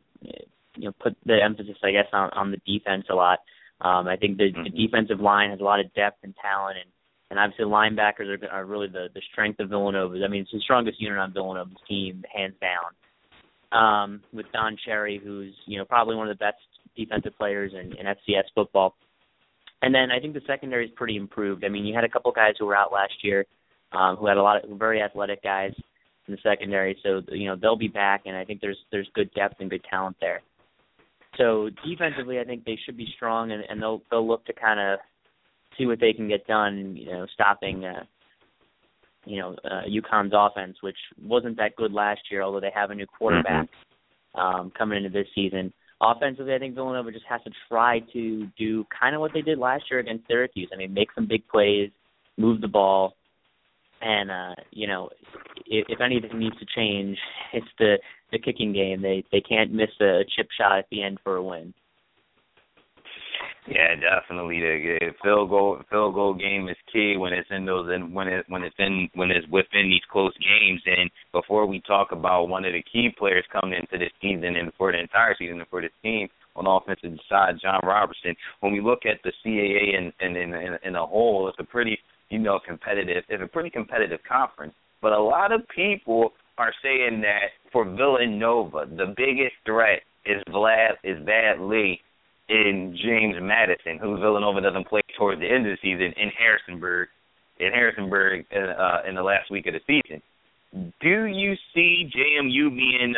you 0.74 0.86
know 0.86 0.92
put 1.00 1.16
the 1.24 1.38
emphasis 1.40 1.76
I 1.84 1.92
guess 1.92 2.06
on 2.12 2.30
on 2.30 2.50
the 2.50 2.60
defense 2.66 3.04
a 3.10 3.14
lot. 3.14 3.38
Um, 3.80 4.08
I 4.08 4.16
think 4.16 4.38
the, 4.38 4.44
mm-hmm. 4.44 4.64
the 4.64 4.70
defensive 4.70 5.20
line 5.20 5.50
has 5.50 5.60
a 5.60 5.64
lot 5.64 5.78
of 5.78 5.92
depth 5.94 6.18
and 6.24 6.34
talent, 6.40 6.78
and 6.82 6.90
and 7.32 7.40
obviously 7.40 7.64
linebackers 7.64 8.28
are, 8.28 8.48
are 8.50 8.66
really 8.66 8.88
the 8.88 9.08
the 9.14 9.22
strength 9.32 9.58
of 9.58 9.70
Villanova. 9.70 10.22
I 10.22 10.28
mean, 10.28 10.42
it's 10.42 10.52
the 10.52 10.60
strongest 10.60 11.00
unit 11.00 11.18
on 11.18 11.32
Villanova's 11.32 11.80
team, 11.88 12.22
hands 12.32 12.54
down. 12.60 12.92
um, 13.72 14.20
with 14.32 14.46
Don 14.52 14.76
Cherry, 14.84 15.20
who's 15.22 15.54
you 15.66 15.78
know 15.78 15.84
probably 15.84 16.16
one 16.16 16.28
of 16.28 16.36
the 16.36 16.44
best 16.44 16.58
defensive 16.96 17.32
players 17.38 17.72
in, 17.72 17.96
in 17.96 18.06
FCS 18.06 18.44
football. 18.54 18.94
And 19.80 19.94
then 19.94 20.10
I 20.12 20.20
think 20.20 20.34
the 20.34 20.42
secondary 20.46 20.86
is 20.86 20.92
pretty 20.94 21.16
improved. 21.16 21.64
I 21.64 21.68
mean, 21.68 21.84
you 21.84 21.94
had 21.94 22.04
a 22.04 22.08
couple 22.08 22.30
guys 22.32 22.54
who 22.58 22.66
were 22.66 22.76
out 22.76 22.92
last 22.92 23.14
year, 23.22 23.44
um, 23.92 24.16
who 24.16 24.26
had 24.26 24.36
a 24.36 24.42
lot 24.42 24.62
of 24.62 24.78
very 24.78 25.02
athletic 25.02 25.42
guys 25.42 25.72
in 26.28 26.34
the 26.34 26.40
secondary. 26.42 26.96
So 27.02 27.22
you 27.30 27.48
know 27.48 27.56
they'll 27.60 27.76
be 27.76 27.88
back, 27.88 28.22
and 28.26 28.36
I 28.36 28.44
think 28.44 28.60
there's 28.60 28.78
there's 28.92 29.08
good 29.14 29.32
depth 29.34 29.56
and 29.60 29.70
good 29.70 29.84
talent 29.88 30.16
there. 30.20 30.42
So 31.38 31.70
defensively, 31.86 32.38
I 32.40 32.44
think 32.44 32.64
they 32.64 32.78
should 32.84 32.96
be 32.96 33.08
strong, 33.16 33.52
and, 33.52 33.64
and 33.68 33.80
they'll 33.80 34.02
they'll 34.10 34.26
look 34.26 34.44
to 34.46 34.52
kind 34.52 34.78
of 34.78 34.98
see 35.78 35.86
what 35.86 36.00
they 36.00 36.12
can 36.12 36.28
get 36.28 36.46
done. 36.46 36.96
You 36.96 37.06
know, 37.06 37.26
stopping 37.32 37.84
uh, 37.84 38.04
you 39.24 39.40
know 39.40 39.56
uh, 39.64 39.82
UConn's 39.88 40.32
offense, 40.34 40.76
which 40.80 40.96
wasn't 41.22 41.56
that 41.58 41.76
good 41.76 41.92
last 41.92 42.20
year, 42.30 42.42
although 42.42 42.60
they 42.60 42.72
have 42.74 42.90
a 42.90 42.94
new 42.94 43.06
quarterback 43.06 43.68
mm-hmm. 44.36 44.40
um, 44.40 44.72
coming 44.76 44.98
into 44.98 45.10
this 45.10 45.28
season. 45.34 45.72
Offensively, 46.00 46.54
I 46.54 46.58
think 46.58 46.74
Villanova 46.74 47.12
just 47.12 47.26
has 47.28 47.40
to 47.44 47.50
try 47.68 48.00
to 48.12 48.48
do 48.58 48.84
kind 48.98 49.14
of 49.14 49.20
what 49.20 49.32
they 49.32 49.42
did 49.42 49.58
last 49.58 49.84
year 49.88 50.00
against 50.00 50.26
Syracuse. 50.26 50.68
I 50.72 50.76
mean, 50.76 50.92
make 50.92 51.08
some 51.14 51.28
big 51.28 51.46
plays, 51.46 51.90
move 52.36 52.60
the 52.60 52.66
ball, 52.66 53.14
and 54.00 54.30
uh, 54.30 54.54
you 54.72 54.88
know, 54.88 55.10
if, 55.66 55.86
if 55.88 56.00
anything 56.00 56.38
needs 56.38 56.58
to 56.58 56.66
change, 56.76 57.16
it's 57.52 57.66
the 57.78 57.96
the 58.32 58.38
kicking 58.38 58.72
game. 58.72 59.02
They 59.02 59.24
they 59.30 59.40
can't 59.40 59.72
miss 59.72 59.90
a 60.00 60.22
chip 60.36 60.48
shot 60.58 60.78
at 60.78 60.86
the 60.90 61.02
end 61.02 61.18
for 61.22 61.36
a 61.36 61.42
win. 61.42 61.72
Yeah, 63.66 63.94
definitely. 63.94 64.58
The 64.58 65.14
field 65.22 65.50
goal 65.50 65.80
field 65.88 66.14
goal 66.14 66.34
game 66.34 66.68
is 66.68 66.76
key 66.92 67.16
when 67.16 67.32
it's 67.32 67.48
in 67.50 67.64
those 67.64 67.88
and 67.92 68.12
when 68.12 68.26
it 68.26 68.44
when 68.48 68.64
it's 68.64 68.74
in 68.78 69.08
when 69.14 69.30
it's 69.30 69.46
within 69.48 69.88
these 69.88 70.02
close 70.10 70.32
games. 70.38 70.82
And 70.84 71.08
before 71.32 71.66
we 71.66 71.80
talk 71.86 72.10
about 72.10 72.48
one 72.48 72.64
of 72.64 72.72
the 72.72 72.82
key 72.82 73.10
players 73.16 73.44
coming 73.52 73.78
into 73.78 73.98
this 73.98 74.12
season 74.20 74.56
and 74.56 74.72
for 74.76 74.90
the 74.90 74.98
entire 74.98 75.36
season 75.38 75.60
and 75.60 75.68
for 75.68 75.80
this 75.80 75.92
team 76.02 76.28
on 76.56 76.64
the 76.64 76.70
offensive 76.70 77.16
side, 77.28 77.54
John 77.62 77.80
Robertson. 77.84 78.34
When 78.60 78.72
we 78.72 78.80
look 78.80 79.06
at 79.06 79.22
the 79.22 79.32
CAA 79.46 79.96
and 79.96 80.12
in, 80.20 80.36
in, 80.36 80.78
in, 80.84 80.96
a 80.96 81.06
whole, 81.06 81.48
it's 81.48 81.58
a 81.60 81.64
pretty 81.64 81.98
you 82.30 82.40
know 82.40 82.58
competitive. 82.66 83.22
It's 83.28 83.42
a 83.42 83.46
pretty 83.46 83.70
competitive 83.70 84.20
conference. 84.28 84.74
But 85.00 85.12
a 85.12 85.22
lot 85.22 85.52
of 85.52 85.60
people 85.74 86.32
are 86.58 86.72
saying 86.82 87.20
that 87.20 87.54
for 87.70 87.84
Villanova, 87.84 88.86
the 88.90 89.14
biggest 89.16 89.54
threat 89.64 90.02
is 90.26 90.42
Vlad 90.48 90.94
is 91.04 91.18
Vad 91.24 91.60
Lee 91.60 92.00
James 93.22 93.36
Madison, 93.40 93.98
who 94.00 94.18
Villanova 94.18 94.60
doesn't 94.60 94.88
play 94.88 95.00
towards 95.16 95.40
the 95.40 95.46
end 95.46 95.66
of 95.66 95.76
the 95.76 95.78
season 95.82 96.12
in 96.16 96.30
Harrisonburg, 96.36 97.08
in 97.60 97.72
Harrisonburg 97.72 98.44
in, 98.50 98.62
uh, 98.62 99.02
in 99.08 99.14
the 99.14 99.22
last 99.22 99.50
week 99.50 99.66
of 99.66 99.74
the 99.74 99.80
season. 99.86 100.22
Do 101.00 101.26
you 101.26 101.54
see 101.74 102.10
JMU 102.10 102.74
being 102.74 103.14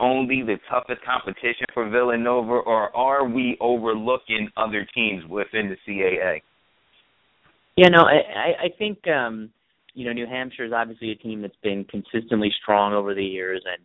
only 0.00 0.42
the 0.42 0.56
toughest 0.70 1.02
competition 1.04 1.66
for 1.72 1.88
Villanova, 1.88 2.52
or 2.52 2.94
are 2.96 3.26
we 3.28 3.56
overlooking 3.60 4.48
other 4.56 4.86
teams 4.94 5.24
within 5.28 5.68
the 5.68 5.76
CAA? 5.86 6.40
Yeah, 7.76 7.88
no, 7.88 8.02
I, 8.02 8.64
I 8.64 8.68
think 8.78 9.06
um, 9.08 9.50
you 9.94 10.06
know 10.06 10.12
New 10.12 10.26
Hampshire 10.26 10.64
is 10.64 10.72
obviously 10.72 11.12
a 11.12 11.14
team 11.14 11.42
that's 11.42 11.54
been 11.62 11.84
consistently 11.84 12.50
strong 12.62 12.94
over 12.94 13.14
the 13.14 13.24
years, 13.24 13.62
and 13.66 13.84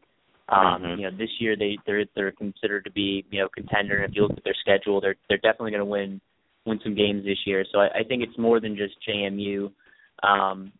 um, 0.51 0.83
mm-hmm. 0.83 0.99
You 0.99 1.09
know, 1.09 1.17
this 1.17 1.29
year 1.39 1.55
they 1.55 1.77
they're 1.85 2.05
they're 2.13 2.31
considered 2.33 2.83
to 2.83 2.91
be 2.91 3.25
you 3.31 3.39
know 3.39 3.47
contender. 3.55 3.97
And 3.97 4.09
if 4.09 4.15
you 4.15 4.23
look 4.23 4.37
at 4.37 4.43
their 4.43 4.55
schedule, 4.59 4.99
they're 4.99 5.15
they're 5.29 5.37
definitely 5.37 5.71
going 5.71 5.79
to 5.79 5.85
win 5.85 6.21
win 6.65 6.79
some 6.83 6.95
games 6.95 7.23
this 7.23 7.39
year. 7.45 7.65
So 7.71 7.79
I, 7.79 7.99
I 7.99 8.03
think 8.07 8.21
it's 8.21 8.37
more 8.37 8.59
than 8.59 8.75
just 8.75 8.93
JMU. 9.07 9.71
Um, 10.23 10.73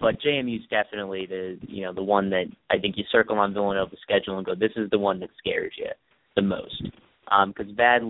but 0.00 0.20
JMU 0.20 0.56
is 0.56 0.62
definitely 0.70 1.26
the 1.26 1.58
you 1.62 1.82
know 1.82 1.92
the 1.92 2.02
one 2.02 2.30
that 2.30 2.44
I 2.70 2.78
think 2.78 2.96
you 2.96 3.04
circle 3.10 3.38
on 3.38 3.52
Villanova's 3.52 3.98
schedule 4.02 4.38
and 4.38 4.46
go, 4.46 4.54
this 4.54 4.72
is 4.76 4.88
the 4.90 4.98
one 4.98 5.18
that 5.20 5.30
scares 5.38 5.72
you 5.76 5.88
the 6.36 6.42
most. 6.42 6.82
Because 7.24 7.66
um, 7.68 7.76
Vad 7.76 8.02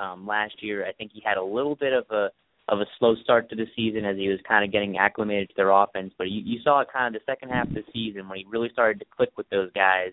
um, 0.00 0.26
last 0.26 0.54
year, 0.62 0.86
I 0.86 0.92
think 0.92 1.10
he 1.12 1.22
had 1.24 1.36
a 1.38 1.42
little 1.42 1.76
bit 1.76 1.92
of 1.92 2.04
a 2.10 2.28
of 2.68 2.80
a 2.80 2.86
slow 2.98 3.16
start 3.24 3.48
to 3.50 3.56
the 3.56 3.66
season 3.74 4.04
as 4.04 4.16
he 4.16 4.28
was 4.28 4.38
kind 4.46 4.64
of 4.64 4.70
getting 4.70 4.98
acclimated 4.98 5.48
to 5.48 5.54
their 5.56 5.70
offense. 5.70 6.12
But 6.16 6.30
you, 6.30 6.42
you 6.44 6.60
saw 6.62 6.80
it 6.80 6.88
kind 6.92 7.14
of 7.14 7.20
the 7.20 7.32
second 7.32 7.48
half 7.48 7.66
of 7.66 7.74
the 7.74 7.82
season 7.92 8.28
when 8.28 8.38
he 8.38 8.46
really 8.48 8.70
started 8.72 9.00
to 9.00 9.06
click 9.16 9.30
with 9.36 9.48
those 9.50 9.72
guys 9.72 10.12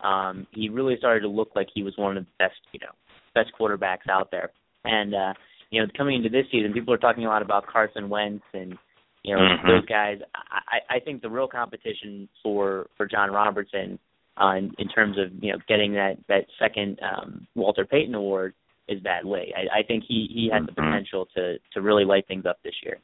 um, 0.00 0.46
he 0.52 0.68
really 0.68 0.96
started 0.98 1.20
to 1.20 1.28
look 1.28 1.50
like 1.54 1.68
he 1.74 1.82
was 1.82 1.94
one 1.96 2.16
of 2.16 2.24
the 2.24 2.30
best, 2.38 2.56
you 2.72 2.80
know, 2.80 2.92
best 3.34 3.50
quarterbacks 3.58 4.08
out 4.10 4.30
there. 4.30 4.50
And 4.84 5.14
uh, 5.14 5.34
you 5.70 5.80
know, 5.80 5.88
coming 5.96 6.16
into 6.16 6.28
this 6.28 6.46
season, 6.50 6.72
people 6.72 6.94
are 6.94 6.98
talking 6.98 7.24
a 7.24 7.28
lot 7.28 7.42
about 7.42 7.66
Carson 7.66 8.08
Wentz 8.08 8.44
and 8.52 8.76
you 9.22 9.34
know 9.34 9.40
mm-hmm. 9.40 9.68
those 9.68 9.86
guys. 9.86 10.18
I, 10.34 10.96
I 10.96 11.00
think 11.00 11.22
the 11.22 11.30
real 11.30 11.48
competition 11.48 12.28
for 12.42 12.86
for 12.96 13.06
John 13.06 13.30
Robertson 13.30 13.98
uh, 14.40 14.54
in, 14.56 14.72
in 14.78 14.88
terms 14.88 15.16
of 15.18 15.32
you 15.42 15.52
know 15.52 15.58
getting 15.68 15.94
that 15.94 16.16
that 16.28 16.46
second 16.58 17.00
um, 17.02 17.46
Walter 17.54 17.84
Payton 17.84 18.14
Award 18.14 18.54
is 18.88 19.00
Vad 19.02 19.24
Lee. 19.24 19.54
I, 19.56 19.80
I 19.80 19.82
think 19.82 20.04
he 20.06 20.28
he 20.32 20.50
has 20.52 20.62
mm-hmm. 20.62 20.66
the 20.66 20.72
potential 20.72 21.26
to 21.34 21.56
to 21.72 21.80
really 21.80 22.04
light 22.04 22.26
things 22.28 22.46
up 22.46 22.58
this 22.62 22.74
year. 22.84 22.98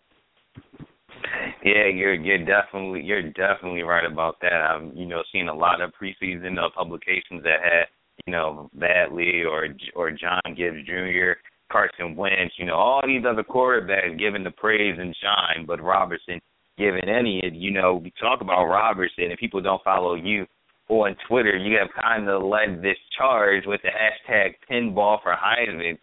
Yeah, 1.65 1.87
you're 1.87 2.15
you're 2.15 2.45
definitely 2.45 3.03
you're 3.03 3.31
definitely 3.31 3.83
right 3.83 4.05
about 4.05 4.37
that. 4.43 4.53
I've 4.53 4.97
you 4.97 5.07
know 5.07 5.23
seen 5.33 5.49
a 5.49 5.55
lot 5.55 5.81
of 5.81 5.93
preseason 6.01 6.59
uh, 6.59 6.69
publications 6.75 7.43
that 7.45 7.63
had 7.63 7.87
you 8.27 8.33
know 8.33 8.69
Vad 8.75 9.13
Lee 9.13 9.45
or 9.45 9.69
or 9.95 10.11
John 10.11 10.41
Gibbs 10.57 10.85
Jr., 10.87 11.33
Carson 11.71 12.17
Wentz, 12.17 12.55
you 12.59 12.67
know 12.67 12.75
all 12.77 13.03
these 13.07 13.25
other 13.29 13.45
quarterbacks 13.45 14.19
giving 14.19 14.45
the 14.45 14.51
praise 14.51 14.97
and 14.99 15.17
shine, 15.23 15.67
but 15.67 15.81
Robertson 15.81 16.41
giving 16.79 17.09
any. 17.09 17.41
You 17.53 17.71
know 17.71 18.01
we 18.03 18.13
talk 18.21 18.41
about 18.41 18.65
Robertson 18.67 19.25
and 19.31 19.39
people 19.39 19.61
don't 19.61 19.83
follow 19.85 20.15
you 20.15 20.47
on 20.89 21.17
Twitter. 21.29 21.57
You 21.57 21.79
have 21.79 21.89
kind 22.03 22.29
of 22.29 22.43
led 22.43 22.83
this 22.83 22.99
charge 23.17 23.65
with 23.67 23.81
the 23.83 23.89
hashtag 23.89 24.55
Pinball 24.71 25.23
for 25.23 25.35
Heisman 25.35 25.97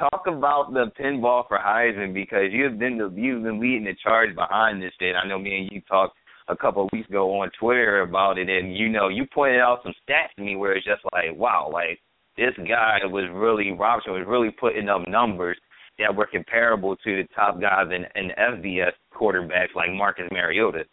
talk 0.00 0.24
about 0.26 0.72
the 0.72 0.90
pinball 0.98 1.46
for 1.46 1.58
Heisman 1.58 2.14
because 2.14 2.46
you've 2.50 2.78
been 2.78 2.96
the, 2.96 3.12
you've 3.14 3.42
been 3.42 3.60
leading 3.60 3.84
the 3.84 3.94
charge 4.02 4.34
behind 4.34 4.82
this. 4.82 4.92
Thing 4.98 5.14
I 5.22 5.28
know 5.28 5.38
me 5.38 5.58
and 5.58 5.70
you 5.70 5.82
talked 5.82 6.16
a 6.48 6.56
couple 6.56 6.84
of 6.84 6.88
weeks 6.92 7.08
ago 7.08 7.40
on 7.40 7.50
Twitter 7.60 8.00
about 8.00 8.38
it, 8.38 8.48
and 8.48 8.76
you 8.76 8.88
know 8.88 9.08
you 9.08 9.26
pointed 9.32 9.60
out 9.60 9.80
some 9.82 9.92
stats 10.08 10.34
to 10.36 10.42
me 10.42 10.56
where 10.56 10.72
it's 10.72 10.86
just 10.86 11.02
like, 11.12 11.36
wow, 11.36 11.70
like 11.72 12.00
this 12.36 12.54
guy 12.66 12.98
was 13.04 13.28
really 13.32 13.72
Robertson 13.72 14.14
was 14.14 14.24
really 14.26 14.50
putting 14.50 14.88
up 14.88 15.06
numbers 15.06 15.58
that 15.98 16.14
were 16.14 16.26
comparable 16.26 16.96
to 16.96 17.16
the 17.16 17.28
top 17.34 17.60
guys 17.60 17.86
in, 17.94 18.06
in 18.20 18.30
FBS 18.30 18.92
quarterbacks 19.14 19.74
like 19.76 19.92
Marcus 19.92 20.24
Mariota. 20.32 20.84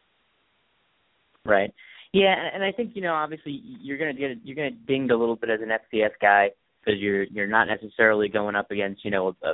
Right. 1.46 1.74
Yeah, 2.12 2.36
and 2.54 2.64
I 2.64 2.72
think 2.72 2.92
you 2.96 3.02
know 3.02 3.14
obviously 3.14 3.62
you're 3.82 3.98
gonna 3.98 4.14
get 4.14 4.38
you're 4.44 4.56
gonna 4.56 4.72
dinged 4.72 5.12
a 5.12 5.18
little 5.18 5.36
bit 5.36 5.50
as 5.50 5.60
an 5.62 5.70
FCS 5.70 6.12
guy 6.22 6.50
because 6.88 7.02
you're 7.02 7.24
you're 7.24 7.48
not 7.48 7.68
necessarily 7.68 8.30
going 8.30 8.56
up 8.56 8.72
against 8.72 9.04
you 9.04 9.12
know 9.12 9.36
a, 9.44 9.50
a 9.50 9.54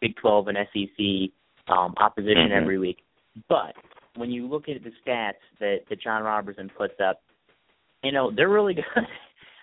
Big 0.00 0.16
12 0.16 0.48
and 0.48 0.58
SEC 0.72 1.30
um, 1.68 1.94
opposition 1.98 2.48
mm-hmm. 2.48 2.62
every 2.62 2.78
week. 2.78 2.98
But 3.48 3.74
when 4.16 4.30
you 4.30 4.46
look 4.46 4.64
at 4.68 4.82
the 4.82 4.90
stats 5.06 5.32
that 5.60 5.78
that 5.88 6.00
John 6.00 6.22
Robertson 6.22 6.70
puts 6.76 6.94
up, 7.06 7.20
you 8.02 8.12
know 8.12 8.30
they're 8.34 8.48
really 8.48 8.74
good. 8.94 9.04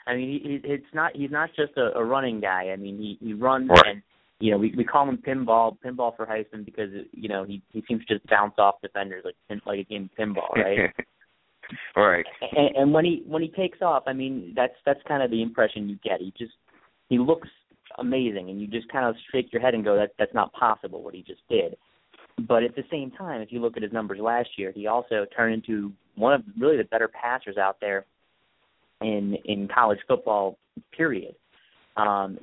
I 0.06 0.16
mean, 0.16 0.40
he, 0.42 0.62
it's 0.64 0.86
not 0.94 1.16
he's 1.16 1.32
not 1.32 1.50
just 1.56 1.76
a, 1.78 1.98
a 1.98 2.04
running 2.04 2.40
guy. 2.40 2.70
I 2.72 2.76
mean, 2.76 2.98
he 2.98 3.18
he 3.26 3.34
runs 3.34 3.70
right. 3.70 3.84
and 3.88 4.02
you 4.40 4.52
know 4.52 4.58
we 4.58 4.74
we 4.78 4.84
call 4.84 5.10
him 5.10 5.18
pinball 5.18 5.78
pinball 5.84 6.16
for 6.16 6.26
Heisman 6.26 6.64
because 6.64 6.90
you 7.12 7.30
know 7.30 7.44
he 7.44 7.62
he 7.72 7.84
seems 7.88 8.06
to 8.06 8.16
just 8.16 8.28
bounce 8.28 8.54
off 8.58 8.76
defenders 8.82 9.24
like 9.26 9.36
pin, 9.50 9.62
like 9.66 9.80
a 9.80 9.84
game 9.84 10.10
of 10.12 10.26
pinball, 10.26 10.56
right? 10.56 10.94
right. 11.96 12.26
And, 12.56 12.76
and 12.76 12.94
when 12.94 13.06
he 13.06 13.24
when 13.26 13.42
he 13.42 13.50
takes 13.50 13.82
off, 13.82 14.04
I 14.06 14.14
mean 14.14 14.54
that's 14.56 14.76
that's 14.86 15.02
kind 15.08 15.24
of 15.24 15.32
the 15.32 15.42
impression 15.42 15.90
you 15.90 15.98
get. 16.04 16.22
He 16.22 16.32
just 16.38 16.54
he 17.10 17.20
looks 17.20 17.48
amazing, 17.98 18.50
and 18.50 18.62
you 18.62 18.68
just 18.68 18.90
kind 18.90 19.06
of 19.06 19.16
shake 19.32 19.52
your 19.52 19.62
head 19.62 19.74
and 19.74 19.84
go, 19.84 19.96
"That 19.96 20.12
that's 20.18 20.34
not 20.34 20.54
possible 20.54 21.02
what 21.02 21.14
he 21.14 21.22
just 21.22 21.42
did." 21.50 21.78
But 22.48 22.64
at 22.64 22.76
the 22.76 22.84
same 22.92 23.12
time, 23.12 23.42
if 23.42 23.52
you 23.52 23.60
look 23.60 23.78
at 23.78 23.84
his 23.84 23.92
numbers 23.92 24.20
last 24.20 24.50
year, 24.58 24.72
he 24.72 24.88
also 24.88 25.26
turned 25.36 25.56
into 25.56 25.92
one 26.16 26.34
of 26.34 26.44
really 26.60 26.78
the 26.78 26.84
better 26.84 27.08
passers 27.08 27.58
out 27.58 27.78
there 27.80 28.06
in 29.02 29.36
in 29.46 29.68
college 29.68 30.00
football. 30.08 30.58
Period. 30.96 31.36
Um, 31.96 32.38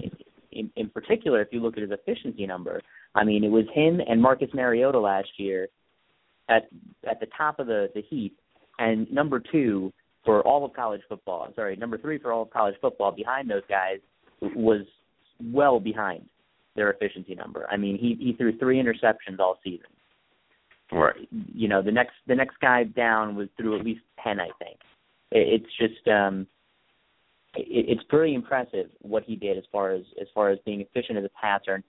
in, 0.51 0.71
in 0.77 0.89
particular, 0.89 1.41
if 1.41 1.49
you 1.53 1.61
look 1.61 1.77
at 1.77 1.83
his 1.83 1.93
efficiency 1.93 2.47
number, 2.47 2.81
I 3.15 3.25
mean, 3.25 3.45
it 3.45 3.51
was 3.51 3.65
him 3.73 4.01
and 4.07 4.21
Marcus 4.21 4.49
Mariota 4.53 4.99
last 4.99 5.29
year 5.37 5.69
at 6.49 6.69
at 7.09 7.21
the 7.21 7.27
top 7.37 7.61
of 7.61 7.67
the 7.67 7.91
the 7.95 8.03
heap, 8.03 8.37
and 8.79 9.11
number 9.13 9.41
two 9.53 9.93
for 10.25 10.43
all 10.43 10.65
of 10.65 10.73
college 10.73 11.03
football. 11.09 11.49
Sorry, 11.55 11.77
number 11.77 11.99
three 11.99 12.19
for 12.19 12.33
all 12.33 12.43
of 12.43 12.51
college 12.51 12.75
football 12.81 13.13
behind 13.13 13.49
those 13.49 13.63
guys 13.69 13.99
was 14.41 14.87
well 15.43 15.81
behind 15.81 16.29
their 16.77 16.91
efficiency 16.91 17.35
number. 17.35 17.67
I 17.71 17.77
mean, 17.77 17.99
he 17.99 18.17
he 18.19 18.33
threw 18.35 18.57
three 18.59 18.83
interceptions 18.83 19.39
all 19.39 19.59
season. 19.63 19.87
Right. 20.93 21.29
You 21.53 21.69
know, 21.69 21.83
the 21.83 21.93
next 21.93 22.15
the 22.27 22.35
next 22.35 22.57
guy 22.61 22.85
down 22.85 23.37
was 23.37 23.49
through 23.57 23.79
at 23.79 23.85
least 23.85 24.03
ten, 24.23 24.41
I 24.41 24.51
think. 24.59 24.79
It, 25.31 25.63
it's 25.63 25.73
just 25.79 26.07
um 26.09 26.47
it, 27.57 27.87
it's 27.89 28.03
pretty 28.09 28.35
impressive 28.35 28.91
what 29.01 29.25
he 29.25 29.37
did 29.37 29.57
as 29.57 29.65
far 29.73 29.91
as 29.93 30.03
as 30.21 30.29
far 30.35 30.51
as 30.51 30.59
being 30.65 30.81
efficient 30.81 31.19
as 31.19 31.25
a 31.25 31.31
passer. 31.41 31.75
And 31.75 31.85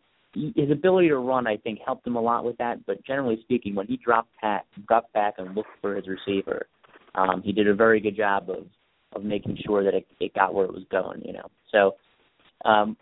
his 0.56 0.70
ability 0.70 1.08
to 1.10 1.18
run, 1.18 1.48
I 1.48 1.58
think, 1.58 1.80
helped 1.86 2.06
him 2.06 2.18
a 2.18 2.22
lot 2.22 2.44
with 2.44 2.58
that. 2.58 2.86
But 2.86 3.04
generally 3.06 3.40
speaking, 3.42 3.74
when 3.74 3.88
he 3.88 3.98
dropped 3.98 4.30
back, 4.42 4.66
dropped 4.88 5.14
back 5.14 5.36
and 5.38 5.56
looked 5.56 5.70
for 5.82 5.96
his 5.96 6.06
receiver, 6.08 6.68
um, 7.16 7.42
he 7.44 7.54
did 7.54 7.68
a 7.68 7.74
very 7.74 8.00
good 8.00 8.18
job 8.18 8.50
of 8.50 8.66
of 9.14 9.24
making 9.24 9.58
sure 9.66 9.84
that 9.84 9.94
it, 9.94 10.06
it 10.20 10.34
got 10.34 10.54
where 10.54 10.66
it 10.66 10.74
was 10.74 10.84
going. 10.92 11.22
You 11.24 11.34
know, 11.34 11.48
so 11.72 11.96
um, 12.64 12.98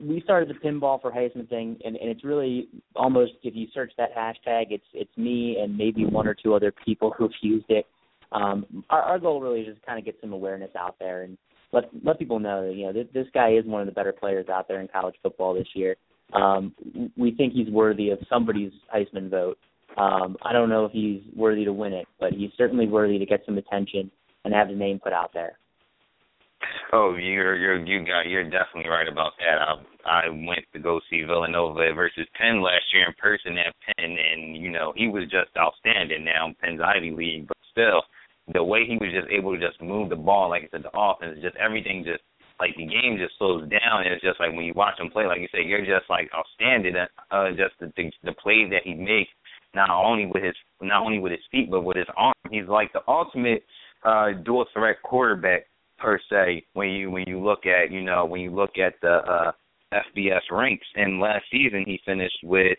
we 0.00 0.20
started 0.22 0.48
the 0.48 0.68
pinball 0.68 1.00
for 1.00 1.10
Heisman 1.10 1.48
thing, 1.48 1.78
and, 1.84 1.96
and 1.96 2.10
it's 2.10 2.24
really 2.24 2.68
almost 2.94 3.32
if 3.42 3.54
you 3.54 3.66
search 3.72 3.92
that 3.96 4.14
hashtag, 4.14 4.66
it's 4.70 4.84
it's 4.92 5.16
me 5.16 5.56
and 5.60 5.76
maybe 5.76 6.04
one 6.04 6.26
or 6.26 6.34
two 6.34 6.54
other 6.54 6.72
people 6.84 7.14
who've 7.16 7.30
used 7.40 7.66
it. 7.70 7.86
Um, 8.32 8.84
our, 8.90 9.02
our 9.02 9.18
goal 9.18 9.40
really 9.40 9.60
is 9.60 9.74
just 9.74 9.86
kind 9.86 9.98
of 9.98 10.04
get 10.04 10.16
some 10.20 10.32
awareness 10.32 10.70
out 10.78 10.96
there 10.98 11.22
and 11.22 11.38
let 11.72 11.84
let 12.04 12.18
people 12.18 12.38
know 12.38 12.66
that 12.66 12.74
you 12.74 12.86
know 12.86 12.92
this, 12.92 13.06
this 13.14 13.26
guy 13.32 13.52
is 13.52 13.64
one 13.64 13.80
of 13.80 13.86
the 13.86 13.92
better 13.92 14.12
players 14.12 14.48
out 14.48 14.68
there 14.68 14.80
in 14.80 14.88
college 14.88 15.14
football 15.22 15.54
this 15.54 15.68
year. 15.74 15.96
Um, 16.32 16.74
we 17.16 17.32
think 17.32 17.52
he's 17.52 17.68
worthy 17.68 18.10
of 18.10 18.18
somebody's 18.28 18.72
Heisman 18.94 19.30
vote. 19.30 19.58
Um, 19.96 20.36
I 20.42 20.52
don't 20.52 20.68
know 20.68 20.84
if 20.84 20.92
he's 20.92 21.22
worthy 21.34 21.64
to 21.64 21.72
win 21.72 21.92
it, 21.92 22.06
but 22.20 22.32
he's 22.32 22.50
certainly 22.58 22.86
worthy 22.86 23.18
to 23.18 23.26
get 23.26 23.42
some 23.46 23.56
attention 23.56 24.10
and 24.44 24.52
have 24.52 24.68
his 24.68 24.78
name 24.78 24.98
put 24.98 25.12
out 25.12 25.30
there. 25.32 25.58
Oh, 26.92 27.16
you're 27.16 27.56
you're 27.56 27.84
you 27.84 28.06
got 28.06 28.28
you're 28.28 28.44
definitely 28.44 28.88
right 28.88 29.08
about 29.08 29.32
that. 29.38 29.58
I 29.58 29.74
I 30.26 30.28
went 30.28 30.64
to 30.72 30.78
go 30.78 31.00
see 31.10 31.22
Villanova 31.22 31.92
versus 31.94 32.26
Penn 32.38 32.62
last 32.62 32.84
year 32.94 33.06
in 33.06 33.14
person 33.18 33.58
at 33.58 33.74
Penn, 33.84 34.16
and 34.16 34.56
you 34.56 34.70
know 34.70 34.92
he 34.96 35.08
was 35.08 35.24
just 35.24 35.50
outstanding. 35.58 36.24
Now 36.24 36.54
Penn's 36.62 36.80
Ivy 36.80 37.10
League, 37.10 37.48
but 37.48 37.56
still, 37.72 38.02
the 38.52 38.62
way 38.62 38.86
he 38.86 38.96
was 38.96 39.10
just 39.12 39.30
able 39.30 39.54
to 39.54 39.60
just 39.60 39.82
move 39.82 40.10
the 40.10 40.16
ball, 40.16 40.50
like 40.50 40.62
I 40.62 40.68
said, 40.70 40.84
the 40.84 40.96
offense, 40.96 41.38
just 41.42 41.56
everything, 41.56 42.04
just 42.04 42.22
like 42.60 42.76
the 42.76 42.86
game 42.86 43.18
just 43.18 43.36
slows 43.38 43.68
down. 43.68 44.06
And 44.06 44.14
it's 44.14 44.22
just 44.22 44.40
like 44.40 44.52
when 44.54 44.64
you 44.64 44.72
watch 44.74 44.98
him 44.98 45.10
play, 45.10 45.26
like 45.26 45.40
you 45.40 45.48
said, 45.50 45.66
you're 45.66 45.84
just 45.84 46.08
like 46.08 46.30
outstanding. 46.34 46.94
Uh, 47.30 47.50
just 47.50 47.74
the 47.80 47.92
the, 47.96 48.10
the 48.22 48.32
plays 48.32 48.70
that 48.70 48.82
he 48.84 48.94
makes, 48.94 49.30
not 49.74 49.90
only 49.90 50.26
with 50.26 50.42
his 50.42 50.56
not 50.80 51.02
only 51.02 51.18
with 51.18 51.32
his 51.32 51.44
feet, 51.50 51.70
but 51.70 51.82
with 51.82 51.96
his 51.96 52.08
arm. 52.16 52.34
He's 52.50 52.68
like 52.68 52.92
the 52.92 53.02
ultimate 53.08 53.64
uh 54.04 54.32
dual 54.44 54.66
threat 54.72 55.02
quarterback 55.02 55.66
per 55.98 56.18
se 56.30 56.64
when 56.74 56.90
you 56.90 57.10
when 57.10 57.24
you 57.26 57.42
look 57.42 57.66
at 57.66 57.90
you 57.90 58.02
know 58.02 58.24
when 58.24 58.40
you 58.40 58.50
look 58.50 58.78
at 58.78 58.94
the 59.02 59.16
uh 59.26 59.52
FBS 59.92 60.42
ranks 60.50 60.86
and 60.96 61.20
last 61.20 61.44
season 61.50 61.84
he 61.86 62.00
finished 62.04 62.38
with 62.42 62.78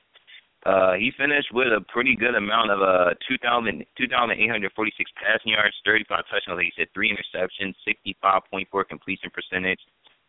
uh 0.66 0.94
he 0.94 1.12
finished 1.18 1.48
with 1.54 1.68
a 1.68 1.82
pretty 1.92 2.16
good 2.16 2.36
amount 2.36 2.72
of 2.72 2.82
uh 2.82 3.14
2000 3.28 3.86
2846 3.98 5.12
passing 5.16 5.54
yards 5.54 5.76
35 5.86 6.24
touchdowns 6.30 6.62
he 6.62 6.72
said 6.78 6.88
three 6.94 7.12
interceptions 7.12 7.74
65.4 8.24 8.88
completion 8.88 9.30
percentage 9.34 9.80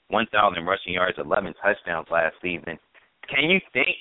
1000 0.08 0.64
rushing 0.64 0.94
yards 0.94 1.18
11 1.18 1.54
touchdowns 1.62 2.06
last 2.10 2.34
season 2.40 2.78
can 3.28 3.50
you 3.50 3.60
think 3.72 3.96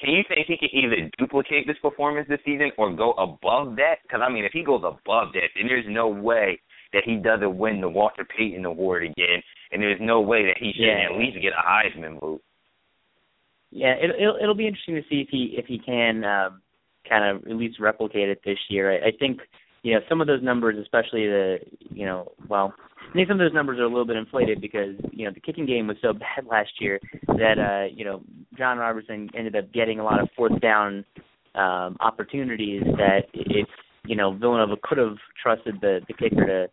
can 0.00 0.10
you 0.10 0.22
think 0.28 0.46
he 0.46 0.56
can 0.56 0.68
either 0.72 1.10
duplicate 1.18 1.66
this 1.66 1.76
performance 1.82 2.28
this 2.28 2.38
season 2.44 2.70
or 2.78 2.94
go 2.94 3.12
above 3.12 3.74
that? 3.76 3.96
Because 4.02 4.20
I 4.22 4.30
mean, 4.30 4.44
if 4.44 4.52
he 4.52 4.62
goes 4.62 4.82
above 4.84 5.32
that, 5.34 5.50
then 5.56 5.66
there's 5.66 5.86
no 5.88 6.06
way 6.06 6.60
that 6.92 7.02
he 7.04 7.16
doesn't 7.16 7.58
win 7.58 7.80
the 7.80 7.88
Walter 7.88 8.24
Payton 8.24 8.64
Award 8.64 9.04
again, 9.04 9.42
and 9.72 9.82
there's 9.82 10.00
no 10.00 10.20
way 10.20 10.46
that 10.46 10.56
he 10.58 10.72
shouldn't 10.72 10.98
yeah. 10.98 11.12
at 11.12 11.18
least 11.18 11.42
get 11.42 11.52
a 11.52 11.62
Heisman 11.62 12.20
vote. 12.20 12.42
Yeah, 13.70 13.94
it, 14.00 14.10
it'll 14.18 14.36
it'll 14.40 14.54
be 14.54 14.66
interesting 14.66 14.94
to 14.94 15.02
see 15.10 15.20
if 15.20 15.28
he 15.30 15.54
if 15.58 15.66
he 15.66 15.78
can 15.78 16.24
um, 16.24 16.62
kind 17.08 17.36
of 17.36 17.44
at 17.50 17.56
least 17.56 17.80
replicate 17.80 18.28
it 18.28 18.40
this 18.44 18.58
year. 18.68 18.92
I, 18.92 19.08
I 19.08 19.10
think 19.18 19.40
you 19.82 19.94
know 19.94 20.00
some 20.08 20.20
of 20.20 20.26
those 20.26 20.42
numbers, 20.42 20.76
especially 20.80 21.26
the 21.26 21.58
you 21.90 22.06
know 22.06 22.32
well, 22.48 22.72
I 23.10 23.12
think 23.12 23.28
some 23.28 23.40
of 23.40 23.46
those 23.46 23.54
numbers 23.54 23.78
are 23.78 23.84
a 23.84 23.88
little 23.88 24.06
bit 24.06 24.16
inflated 24.16 24.60
because 24.60 24.94
you 25.12 25.26
know 25.26 25.32
the 25.32 25.40
kicking 25.40 25.66
game 25.66 25.86
was 25.86 25.96
so 26.00 26.12
bad 26.14 26.46
last 26.50 26.70
year 26.80 26.98
that 27.26 27.58
uh 27.58 27.94
you 27.94 28.04
know 28.04 28.22
John 28.56 28.78
Robertson 28.78 29.28
ended 29.36 29.56
up 29.56 29.72
getting 29.72 29.98
a 29.98 30.04
lot 30.04 30.20
of 30.20 30.28
fourth 30.36 30.58
down 30.60 31.04
um 31.54 31.96
opportunities 32.00 32.82
that 32.96 33.24
if 33.34 33.68
you 34.06 34.16
know 34.16 34.34
Villanova 34.34 34.76
could 34.82 34.98
have 34.98 35.16
trusted 35.42 35.80
the 35.80 36.00
the 36.08 36.14
kicker 36.14 36.46
to 36.46 36.68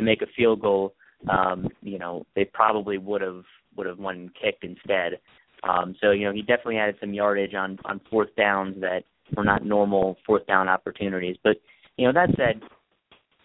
to 0.00 0.04
make 0.04 0.22
a 0.22 0.26
field 0.36 0.60
goal, 0.60 0.94
um, 1.28 1.68
you 1.82 1.98
know, 1.98 2.24
they 2.34 2.44
probably 2.44 2.98
would 2.98 3.20
have 3.20 3.44
would 3.76 3.86
have 3.86 3.98
won 3.98 4.30
kicked 4.40 4.64
instead. 4.64 5.20
Um, 5.62 5.94
so 6.00 6.10
you 6.10 6.24
know, 6.24 6.32
he 6.32 6.40
definitely 6.40 6.78
added 6.78 6.96
some 7.00 7.14
yardage 7.14 7.54
on 7.54 7.78
on 7.84 8.00
fourth 8.10 8.34
downs 8.36 8.76
that 8.80 9.04
were 9.36 9.44
not 9.44 9.64
normal 9.64 10.16
fourth 10.26 10.46
down 10.46 10.68
opportunities. 10.68 11.36
But 11.44 11.56
you 11.96 12.06
know, 12.06 12.12
that 12.12 12.30
said, 12.36 12.62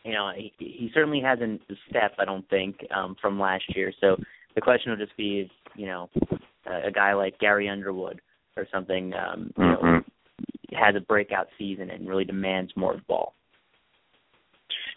you 0.03 0.13
know, 0.13 0.31
he, 0.35 0.53
he 0.57 0.89
certainly 0.93 1.21
hasn't 1.21 1.61
stepped, 1.89 2.19
I 2.19 2.25
don't 2.25 2.47
think, 2.49 2.79
um, 2.95 3.15
from 3.21 3.39
last 3.39 3.63
year. 3.75 3.91
So 3.99 4.15
the 4.55 4.61
question 4.61 4.91
will 4.91 5.03
just 5.03 5.17
be, 5.17 5.49
you 5.75 5.87
know, 5.87 6.09
a, 6.65 6.87
a 6.87 6.91
guy 6.91 7.13
like 7.13 7.39
Gary 7.39 7.67
Underwood 7.67 8.21
or 8.55 8.65
something, 8.73 9.13
um, 9.13 9.51
you 9.57 9.63
mm-hmm. 9.63 9.85
know, 9.85 10.01
has 10.73 10.95
a 10.95 11.01
breakout 11.01 11.47
season 11.57 11.89
and 11.89 12.07
really 12.07 12.23
demands 12.23 12.71
more 12.75 12.93
of 12.93 12.99
the 12.99 13.05
ball. 13.07 13.33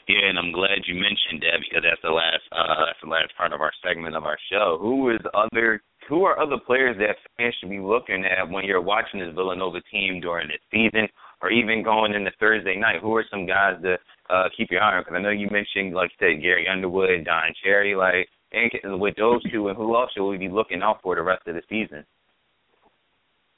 Yeah, 0.08 0.24
and 0.30 0.38
I'm 0.38 0.52
glad 0.52 0.88
you 0.88 0.94
mentioned 0.94 1.44
that 1.44 1.60
because 1.60 1.84
that's 1.84 2.00
the 2.00 2.08
last 2.08 2.40
uh 2.50 2.88
that's 2.88 3.02
the 3.04 3.12
last 3.12 3.36
part 3.36 3.52
of 3.52 3.60
our 3.60 3.72
segment 3.84 4.16
of 4.16 4.24
our 4.24 4.38
show. 4.50 4.78
Who 4.80 5.10
is 5.10 5.20
other 5.34 5.82
who 6.08 6.24
are 6.24 6.40
other 6.40 6.56
players 6.56 6.96
that 6.96 7.20
fans 7.36 7.54
should 7.60 7.68
be 7.68 7.78
looking 7.78 8.24
at 8.24 8.48
when 8.48 8.64
you're 8.64 8.80
watching 8.80 9.20
this 9.20 9.34
Villanova 9.34 9.82
team 9.92 10.20
during 10.20 10.48
the 10.48 10.56
season 10.72 11.08
or 11.42 11.50
even 11.52 11.84
going 11.84 12.14
into 12.14 12.30
Thursday 12.40 12.76
night? 12.76 13.02
Who 13.02 13.14
are 13.16 13.24
some 13.30 13.44
guys 13.44 13.76
to 13.82 13.96
uh 14.30 14.48
keep 14.56 14.70
your 14.70 14.80
eye 14.80 14.96
on? 14.96 15.02
Because 15.04 15.16
I 15.16 15.20
know 15.20 15.28
you 15.28 15.48
mentioned 15.52 15.94
like 15.94 16.10
you 16.16 16.32
said 16.32 16.42
Gary 16.42 16.66
Underwood, 16.66 17.26
Don 17.26 17.52
Cherry, 17.62 17.94
like 17.94 18.28
and 18.50 18.98
with 18.98 19.16
those 19.16 19.42
two, 19.52 19.68
and 19.68 19.76
who 19.76 19.94
else 19.94 20.10
should 20.14 20.26
we 20.26 20.38
be 20.38 20.48
looking 20.48 20.80
out 20.80 21.02
for 21.02 21.16
the 21.16 21.22
rest 21.22 21.46
of 21.46 21.54
the 21.54 21.62
season? 21.68 22.02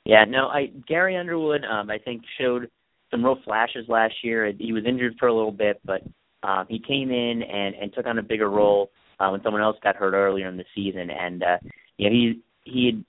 Yeah, 0.04 0.24
no, 0.26 0.48
I 0.48 0.66
Gary 0.88 1.16
Underwood, 1.16 1.62
um, 1.64 1.90
I 1.90 1.98
think 1.98 2.22
showed 2.40 2.68
some 3.12 3.24
real 3.24 3.38
flashes 3.44 3.86
last 3.88 4.14
year. 4.24 4.52
He 4.58 4.72
was 4.72 4.82
injured 4.84 5.14
for 5.16 5.28
a 5.28 5.34
little 5.34 5.52
bit, 5.52 5.80
but 5.84 6.02
um, 6.42 6.66
he 6.68 6.78
came 6.78 7.10
in 7.10 7.42
and 7.42 7.74
and 7.74 7.92
took 7.92 8.06
on 8.06 8.18
a 8.18 8.22
bigger 8.22 8.48
role 8.48 8.90
uh, 9.18 9.28
when 9.28 9.42
someone 9.42 9.62
else 9.62 9.76
got 9.82 9.96
hurt 9.96 10.14
earlier 10.14 10.48
in 10.48 10.56
the 10.56 10.64
season, 10.74 11.10
and 11.10 11.42
uh, 11.42 11.56
you 11.96 12.08
know 12.08 12.14
he 12.14 12.40
he 12.64 12.86
had 12.86 13.04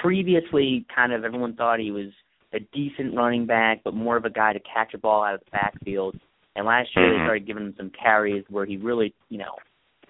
previously 0.00 0.86
kind 0.94 1.12
of 1.12 1.24
everyone 1.24 1.54
thought 1.54 1.80
he 1.80 1.90
was 1.90 2.08
a 2.52 2.60
decent 2.72 3.14
running 3.14 3.46
back, 3.46 3.82
but 3.84 3.94
more 3.94 4.16
of 4.16 4.24
a 4.24 4.30
guy 4.30 4.52
to 4.52 4.60
catch 4.60 4.94
a 4.94 4.98
ball 4.98 5.22
out 5.22 5.34
of 5.34 5.40
the 5.40 5.50
backfield. 5.50 6.18
And 6.56 6.66
last 6.66 6.88
year 6.96 7.10
they 7.10 7.16
mm-hmm. 7.16 7.26
started 7.26 7.46
giving 7.46 7.62
him 7.64 7.74
some 7.76 7.90
carries 7.90 8.44
where 8.48 8.64
he 8.64 8.76
really, 8.76 9.14
you 9.28 9.38
know, 9.38 9.56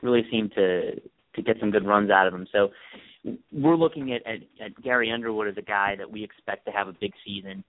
really 0.03 0.23
seemed 0.31 0.53
to 0.55 0.95
to 0.95 1.43
get 1.43 1.57
some 1.61 1.71
good 1.71 1.87
runs 1.87 2.11
out 2.11 2.27
of 2.27 2.35
him. 2.35 2.47
So 2.53 2.71
we're 3.53 3.77
looking 3.77 4.13
at, 4.13 4.27
at, 4.27 4.41
at 4.65 4.83
Gary 4.83 5.11
Underwood 5.11 5.49
as 5.49 5.57
a 5.57 5.63
guy 5.63 5.95
that 5.97 6.11
we 6.11 6.25
expect 6.25 6.67
to 6.67 6.73
have 6.73 6.89
a 6.89 6.93
big 6.93 7.13
season. 7.25 7.63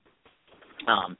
Um, 0.87 1.17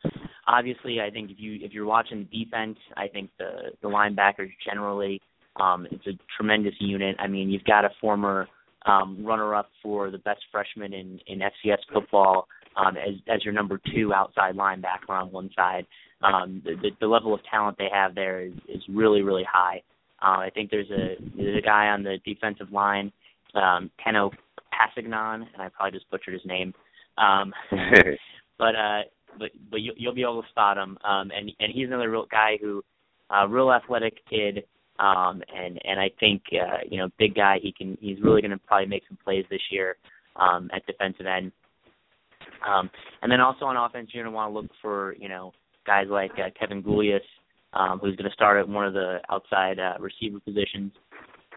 obviously, 0.48 1.00
I 1.02 1.10
think 1.10 1.32
if 1.32 1.38
you 1.40 1.60
if 1.62 1.74
you're 1.74 1.86
watching 1.86 2.28
defense, 2.32 2.78
I 2.98 3.08
think 3.08 3.30
the 3.38 3.72
the 3.82 3.88
linebackers 3.88 4.52
generally, 4.66 5.22
um, 5.60 5.88
it's 5.92 6.06
a 6.08 6.12
tremendous 6.38 6.76
unit. 6.80 7.16
I 7.20 7.28
mean, 7.28 7.50
you've 7.50 7.64
got 7.66 7.86
a 7.86 7.90
former 8.02 8.48
um, 8.86 9.26
runner-up 9.26 9.70
for 9.84 10.10
the 10.10 10.18
best 10.20 10.42
freshman 10.52 10.94
in 10.94 11.20
in 11.28 11.40
FCS 11.40 11.80
football 11.94 12.48
um, 12.76 12.98
as 12.98 13.16
as 13.28 13.44
your 13.44 13.54
number 13.54 13.80
two 13.94 14.14
outside 14.14 14.56
linebacker 14.56 15.10
on 15.10 15.32
one 15.32 15.50
side. 15.56 15.86
Um, 16.22 16.62
the, 16.66 16.76
the 16.82 16.90
the 17.02 17.08
level 17.08 17.34
of 17.34 17.42
talent 17.50 17.78
they 17.78 17.90
have 17.92 18.16
there 18.16 18.42
is 18.42 18.54
is 18.68 18.84
really 18.90 19.22
really 19.22 19.46
high. 19.50 19.82
Uh, 20.22 20.40
I 20.40 20.50
think 20.54 20.70
there's 20.70 20.90
a 20.90 21.16
there's 21.36 21.58
a 21.58 21.66
guy 21.66 21.88
on 21.88 22.04
the 22.04 22.18
defensive 22.26 22.72
line, 22.72 23.12
um, 23.56 23.90
Tanoh 24.06 24.32
Kpassagnon, 24.74 25.46
and 25.54 25.62
I 25.62 25.70
probably 25.70 25.98
just 25.98 26.10
butchered 26.12 26.34
his 26.34 26.46
name. 26.46 26.74
Um, 27.18 27.54
but 28.58 28.76
uh, 28.76 29.02
but 29.38 29.52
but 29.70 29.82
you, 29.82 29.94
you'll 29.98 30.14
be 30.14 30.22
able 30.22 30.42
to 30.42 30.50
spot 30.50 30.78
him. 30.78 30.98
Um, 31.04 31.32
and 31.36 31.52
and 31.60 31.72
he's 31.74 31.88
another 31.88 32.10
real 32.10 32.26
guy 32.30 32.58
who, 32.62 32.84
uh, 33.30 33.48
real 33.48 33.72
athletic 33.72 34.18
kid. 34.30 34.64
Um, 35.00 35.42
and 35.56 35.80
and 35.86 36.00
I 36.00 36.10
think 36.20 36.44
uh, 36.54 36.80
you 36.90 36.98
know 36.98 37.10
big 37.18 37.36
guy. 37.36 37.58
He 37.62 37.72
can 37.72 37.98
he's 38.02 38.22
really 38.22 38.42
going 38.42 38.52
to 38.52 38.58
probably 38.58 38.88
make 38.88 39.04
some 39.08 39.18
plays 39.24 39.46
this 39.50 39.62
year 39.72 39.96
um, 40.36 40.70
at 40.74 40.86
defensive 40.86 41.26
end. 41.26 41.52
Um, 42.68 42.90
and 43.22 43.32
then 43.32 43.40
also 43.40 43.66
on 43.66 43.78
offense, 43.78 44.10
you're 44.14 44.24
going 44.24 44.34
to 44.34 44.36
want 44.36 44.52
to 44.52 44.60
look 44.60 44.72
for 44.82 45.16
you 45.18 45.30
know 45.30 45.54
guys 45.86 46.08
like 46.10 46.32
uh, 46.34 46.50
Kevin 46.60 46.84
Gulyas, 46.84 47.22
um, 47.74 48.00
who's 48.00 48.16
going 48.16 48.30
to 48.30 48.34
start 48.34 48.60
at 48.60 48.68
one 48.68 48.86
of 48.86 48.94
the 48.94 49.20
outside 49.30 49.80
uh, 49.80 49.94
receiver 50.00 50.40
positions. 50.42 50.92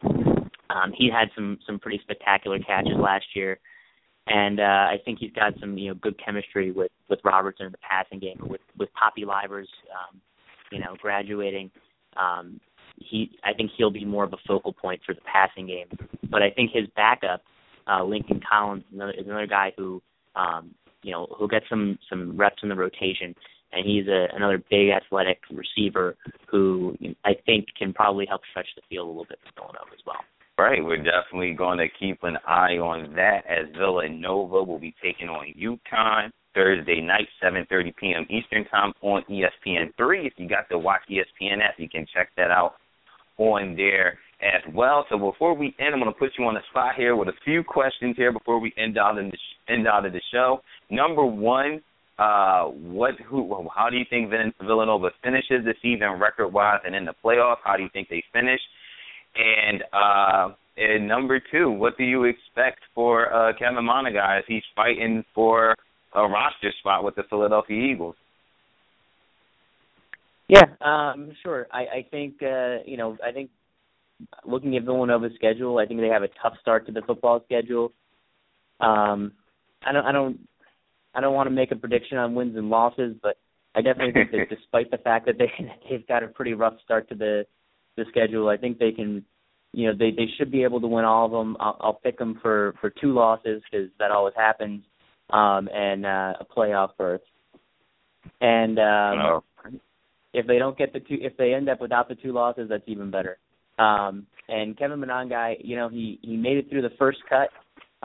Um, 0.04 0.92
he 0.96 1.10
had 1.10 1.28
some 1.34 1.58
some 1.66 1.78
pretty 1.78 2.00
spectacular 2.02 2.58
catches 2.60 2.96
last 2.96 3.26
year 3.34 3.58
and 4.28 4.60
uh, 4.60 4.62
I 4.62 4.96
think 5.04 5.18
he's 5.18 5.32
got 5.32 5.54
some 5.60 5.76
you 5.76 5.88
know 5.88 5.94
good 5.94 6.18
chemistry 6.24 6.70
with 6.70 6.92
with 7.08 7.20
Robertson 7.24 7.66
in 7.66 7.72
the 7.72 7.78
passing 7.78 8.18
game. 8.18 8.38
With 8.40 8.60
with 8.78 8.88
Poppy 8.94 9.24
Livers, 9.24 9.68
um, 9.90 10.20
you 10.70 10.78
know, 10.78 10.96
graduating, 11.00 11.70
um, 12.16 12.60
he 12.96 13.30
I 13.44 13.52
think 13.52 13.70
he'll 13.76 13.90
be 13.90 14.04
more 14.04 14.24
of 14.24 14.32
a 14.32 14.38
focal 14.46 14.72
point 14.72 15.00
for 15.04 15.14
the 15.14 15.20
passing 15.22 15.66
game. 15.66 15.86
But 16.30 16.42
I 16.42 16.50
think 16.50 16.70
his 16.72 16.86
backup, 16.94 17.42
uh, 17.90 18.04
Lincoln 18.04 18.40
Collins, 18.48 18.84
another, 18.92 19.12
is 19.12 19.26
another 19.26 19.46
guy 19.46 19.72
who 19.76 20.00
um, 20.36 20.74
you 21.02 21.10
know 21.10 21.26
who'll 21.36 21.48
get 21.48 21.62
some 21.68 21.98
some 22.08 22.36
reps 22.36 22.62
in 22.62 22.68
the 22.68 22.76
rotation. 22.76 23.34
And 23.74 23.86
he's 23.86 24.06
a, 24.06 24.26
another 24.36 24.62
big 24.70 24.90
athletic 24.90 25.38
receiver 25.50 26.14
who 26.46 26.94
I 27.24 27.32
think 27.46 27.64
can 27.78 27.94
probably 27.94 28.26
help 28.26 28.42
stretch 28.50 28.66
the 28.76 28.82
field 28.90 29.06
a 29.06 29.08
little 29.08 29.24
bit 29.24 29.38
for 29.42 29.62
Villanova 29.62 29.90
as 29.94 30.00
well. 30.06 30.20
Right, 30.58 30.84
we're 30.84 30.98
definitely 31.02 31.54
going 31.54 31.78
to 31.78 31.86
keep 31.98 32.22
an 32.22 32.36
eye 32.46 32.76
on 32.76 33.14
that 33.14 33.40
as 33.48 33.74
Villanova 33.76 34.62
will 34.62 34.78
be 34.78 34.94
taking 35.02 35.28
on 35.28 35.46
UConn 35.58 36.30
Thursday 36.54 37.00
night, 37.00 37.26
7:30 37.42 37.96
p.m. 37.96 38.26
Eastern 38.30 38.64
Time 38.66 38.92
on 39.00 39.22
ESPN 39.30 39.94
three. 39.96 40.26
If 40.26 40.34
you 40.36 40.48
got 40.48 40.68
the 40.68 40.78
Watch 40.78 41.00
ESPN 41.10 41.62
app, 41.62 41.74
you 41.78 41.88
can 41.88 42.06
check 42.14 42.28
that 42.36 42.50
out 42.50 42.74
on 43.38 43.74
there. 43.76 44.18
as 44.42 44.62
well. 44.74 45.06
So 45.08 45.18
before 45.18 45.54
we 45.54 45.74
end, 45.78 45.94
I'm 45.94 46.00
going 46.00 46.12
to 46.12 46.18
put 46.18 46.32
you 46.38 46.44
on 46.44 46.54
the 46.54 46.60
spot 46.70 46.94
here 46.96 47.16
with 47.16 47.28
a 47.28 47.38
few 47.44 47.62
questions 47.62 48.16
here 48.16 48.32
before 48.32 48.58
we 48.58 48.72
end 48.76 48.98
out 48.98 49.16
in 49.18 49.26
the 49.30 49.36
sh- 49.36 49.70
end 49.72 49.86
out 49.86 50.04
of 50.04 50.12
the 50.12 50.20
show. 50.32 50.60
Number 50.90 51.24
one, 51.24 51.80
uh, 52.18 52.64
what 52.64 53.12
who 53.26 53.68
how 53.74 53.88
do 53.88 53.96
you 53.96 54.04
think 54.10 54.30
Villanova 54.60 55.10
finishes 55.22 55.64
the 55.64 55.74
season 55.80 56.20
record 56.20 56.48
wise 56.48 56.80
and 56.84 56.94
in 56.94 57.04
the 57.04 57.14
playoffs? 57.24 57.62
How 57.64 57.76
do 57.76 57.82
you 57.82 57.88
think 57.92 58.08
they 58.08 58.22
finish? 58.32 58.60
And 59.34 59.82
uh, 59.92 60.54
and 60.76 61.08
number 61.08 61.40
two, 61.50 61.70
what 61.70 61.96
do 61.96 62.04
you 62.04 62.24
expect 62.24 62.80
for 62.94 63.32
uh, 63.32 63.52
Kevin 63.58 63.84
Monangai 63.84 64.38
as 64.38 64.44
he's 64.46 64.62
fighting 64.76 65.24
for 65.34 65.74
a 66.14 66.22
roster 66.22 66.72
spot 66.80 67.04
with 67.04 67.14
the 67.14 67.22
Philadelphia 67.30 67.92
Eagles? 67.92 68.16
Yeah, 70.48 70.64
um, 70.82 71.32
sure. 71.42 71.66
I, 71.72 71.80
I 71.80 72.06
think 72.10 72.42
uh, 72.42 72.78
you 72.84 72.96
know, 72.96 73.16
I 73.24 73.32
think 73.32 73.50
looking 74.44 74.76
at 74.76 74.84
Villanova's 74.84 75.32
schedule, 75.34 75.78
I 75.78 75.86
think 75.86 76.00
they 76.00 76.08
have 76.08 76.22
a 76.22 76.28
tough 76.42 76.54
start 76.60 76.86
to 76.86 76.92
the 76.92 77.02
football 77.02 77.42
schedule. 77.44 77.92
Um, 78.80 79.32
I 79.84 79.92
don't, 79.92 80.04
I 80.04 80.12
don't, 80.12 80.40
I 81.14 81.20
don't 81.20 81.34
want 81.34 81.46
to 81.46 81.54
make 81.54 81.72
a 81.72 81.76
prediction 81.76 82.18
on 82.18 82.34
wins 82.34 82.56
and 82.56 82.68
losses, 82.68 83.16
but 83.22 83.36
I 83.74 83.82
definitely 83.82 84.12
think 84.12 84.30
that 84.32 84.48
despite 84.56 84.90
the 84.90 84.98
fact 84.98 85.26
that 85.26 85.38
they 85.38 85.50
they've 85.90 86.06
got 86.06 86.22
a 86.22 86.28
pretty 86.28 86.54
rough 86.54 86.74
start 86.84 87.08
to 87.08 87.14
the 87.14 87.46
the 87.96 88.04
schedule, 88.08 88.48
I 88.48 88.56
think 88.56 88.78
they 88.78 88.92
can, 88.92 89.24
you 89.72 89.88
know, 89.88 89.94
they 89.98 90.10
they 90.10 90.26
should 90.36 90.50
be 90.50 90.64
able 90.64 90.80
to 90.80 90.86
win 90.86 91.04
all 91.04 91.26
of 91.26 91.32
them. 91.32 91.56
I'll, 91.60 91.76
I'll 91.80 92.00
pick 92.02 92.18
them 92.18 92.38
for 92.42 92.74
for 92.80 92.90
two 92.90 93.12
losses 93.12 93.62
because 93.70 93.88
that 93.98 94.10
always 94.10 94.34
happens, 94.36 94.82
um, 95.30 95.68
and 95.72 96.06
uh, 96.06 96.34
a 96.40 96.46
playoff 96.56 96.90
berth. 96.98 97.22
And 98.40 98.78
um, 98.78 98.84
oh. 98.84 99.44
if 100.32 100.46
they 100.46 100.58
don't 100.58 100.78
get 100.78 100.92
the 100.92 101.00
two, 101.00 101.18
if 101.20 101.36
they 101.36 101.54
end 101.54 101.68
up 101.68 101.80
without 101.80 102.08
the 102.08 102.14
two 102.14 102.32
losses, 102.32 102.68
that's 102.68 102.84
even 102.86 103.10
better. 103.10 103.38
Um, 103.78 104.26
and 104.48 104.76
Kevin 104.76 105.00
Monangai, 105.00 105.56
you 105.60 105.76
know, 105.76 105.88
he 105.88 106.18
he 106.22 106.36
made 106.36 106.58
it 106.58 106.68
through 106.70 106.82
the 106.82 106.94
first 106.98 107.18
cut. 107.28 107.48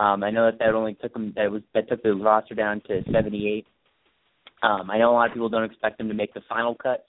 Um, 0.02 0.24
I 0.24 0.30
know 0.30 0.46
that 0.46 0.60
that 0.60 0.76
only 0.76 0.94
took 0.96 1.16
him 1.16 1.34
that 1.36 1.52
was 1.52 1.62
that 1.74 1.90
took 1.90 2.04
the 2.04 2.14
roster 2.14 2.56
down 2.56 2.82
to 2.88 3.04
78. 3.12 3.66
Um, 4.64 4.90
I 4.90 4.98
know 4.98 5.12
a 5.12 5.14
lot 5.14 5.28
of 5.28 5.34
people 5.34 5.50
don't 5.50 5.64
expect 5.64 6.00
him 6.00 6.08
to 6.08 6.14
make 6.14 6.34
the 6.34 6.42
final 6.50 6.76
cut 6.76 7.06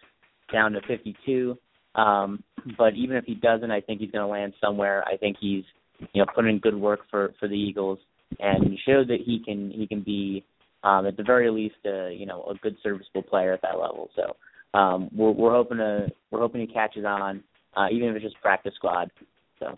down 0.53 0.73
to 0.73 0.81
52. 0.87 1.57
Um, 1.99 2.43
but 2.79 2.95
even 2.95 3.17
if 3.17 3.25
he 3.25 3.35
doesn't, 3.35 3.71
I 3.71 3.81
think 3.81 4.01
he's 4.01 4.11
going 4.11 4.25
to 4.25 4.31
land 4.31 4.55
somewhere. 4.61 5.05
I 5.05 5.17
think 5.17 5.37
he's 5.41 5.65
you 6.13 6.23
know 6.23 6.27
putting 6.35 6.53
in 6.53 6.59
good 6.61 6.77
work 6.77 7.01
for 7.11 7.35
for 7.41 7.49
the 7.49 7.55
Eagles 7.55 7.99
and 8.41 8.65
he 8.65 8.79
showed 8.87 9.09
that 9.09 9.19
he 9.25 9.41
can 9.45 9.71
he 9.71 9.87
can 9.87 10.03
be 10.03 10.45
um, 10.85 11.07
at 11.07 11.17
the 11.17 11.23
very 11.23 11.51
least 11.51 11.77
a 11.87 12.15
you 12.17 12.27
know 12.27 12.45
a 12.45 12.55
good 12.57 12.77
serviceable 12.83 13.23
player 13.23 13.53
at 13.53 13.63
that 13.63 13.79
level. 13.79 14.11
So 14.15 14.79
um, 14.79 15.11
we're 15.15 15.33
we're 15.33 15.53
hoping 15.53 15.79
to 15.79 16.09
we're 16.31 16.41
hoping 16.41 16.61
he 16.61 16.67
catches 16.67 17.05
on 17.05 17.43
uh, 17.77 17.87
even 17.91 18.09
if 18.09 18.17
it's 18.17 18.25
just 18.25 18.41
practice 18.41 18.75
squad. 18.77 19.11
So. 19.59 19.77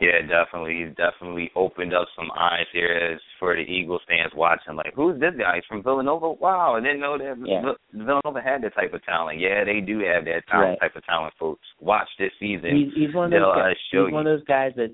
Yeah, 0.00 0.22
definitely. 0.26 0.84
He's 0.84 0.96
definitely 0.96 1.50
opened 1.54 1.94
up 1.94 2.06
some 2.16 2.30
eyes 2.38 2.66
here 2.72 3.12
as 3.14 3.20
for 3.38 3.54
the 3.54 3.62
Eagles 3.62 4.02
fans 4.08 4.32
watching. 4.34 4.76
Like, 4.76 4.94
who's 4.94 5.20
this 5.20 5.34
guy? 5.38 5.56
He's 5.56 5.64
from 5.68 5.82
Villanova. 5.82 6.32
Wow, 6.32 6.76
I 6.76 6.80
didn't 6.80 7.00
know 7.00 7.18
that 7.18 7.36
yeah. 7.44 7.72
Villanova 7.92 8.40
had 8.40 8.62
that 8.62 8.74
type 8.74 8.92
of 8.92 9.04
talent. 9.04 9.40
Yeah, 9.40 9.64
they 9.64 9.80
do 9.80 9.98
have 10.00 10.24
that 10.24 10.42
talent, 10.50 10.70
right. 10.70 10.80
type 10.80 10.96
of 10.96 11.04
talent. 11.04 11.34
Folks, 11.38 11.66
watch 11.80 12.08
this 12.18 12.30
season. 12.38 12.70
He's, 12.74 13.06
he's 13.06 13.14
one 13.14 13.32
of 13.32 13.40
those. 13.40 13.54
Guys, 13.54 13.74
uh, 13.94 14.04
he's 14.04 14.12
one 14.12 14.26
of 14.26 14.38
those 14.38 14.46
guys 14.46 14.72
that's 14.76 14.92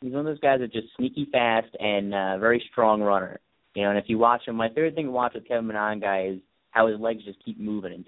he's 0.00 0.12
one 0.12 0.20
of 0.20 0.26
those 0.26 0.40
guys 0.40 0.58
that's 0.60 0.72
just 0.72 0.88
sneaky 0.96 1.28
fast 1.32 1.68
and 1.78 2.14
uh, 2.14 2.38
very 2.38 2.62
strong 2.70 3.02
runner. 3.02 3.40
You 3.74 3.82
know, 3.82 3.90
and 3.90 3.98
if 3.98 4.04
you 4.06 4.18
watch 4.18 4.42
him, 4.46 4.56
my 4.56 4.68
favorite 4.68 4.94
thing 4.94 5.06
to 5.06 5.10
watch 5.10 5.34
with 5.34 5.48
Kevin 5.48 5.66
Monangai 5.66 6.36
is 6.36 6.40
how 6.70 6.86
his 6.86 7.00
legs 7.00 7.24
just 7.24 7.44
keep 7.44 7.58
moving 7.58 8.04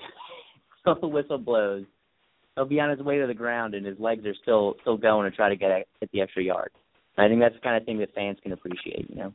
until 0.84 1.00
the 1.00 1.08
whistle 1.08 1.38
blows 1.38 1.84
he'll 2.56 2.64
be 2.64 2.80
on 2.80 2.90
his 2.90 3.00
way 3.00 3.18
to 3.18 3.26
the 3.26 3.34
ground 3.34 3.74
and 3.74 3.86
his 3.86 3.98
legs 4.00 4.26
are 4.26 4.34
still 4.42 4.74
still 4.80 4.96
going 4.96 5.30
to 5.30 5.36
try 5.36 5.48
to 5.48 5.56
get 5.56 5.70
at 5.70 6.10
the 6.12 6.20
extra 6.20 6.42
yard. 6.42 6.72
And 7.16 7.24
I 7.24 7.28
think 7.28 7.40
that's 7.40 7.54
the 7.54 7.60
kind 7.60 7.76
of 7.76 7.84
thing 7.84 7.98
that 7.98 8.14
fans 8.14 8.38
can 8.42 8.52
appreciate, 8.52 9.08
you 9.08 9.16
know. 9.16 9.32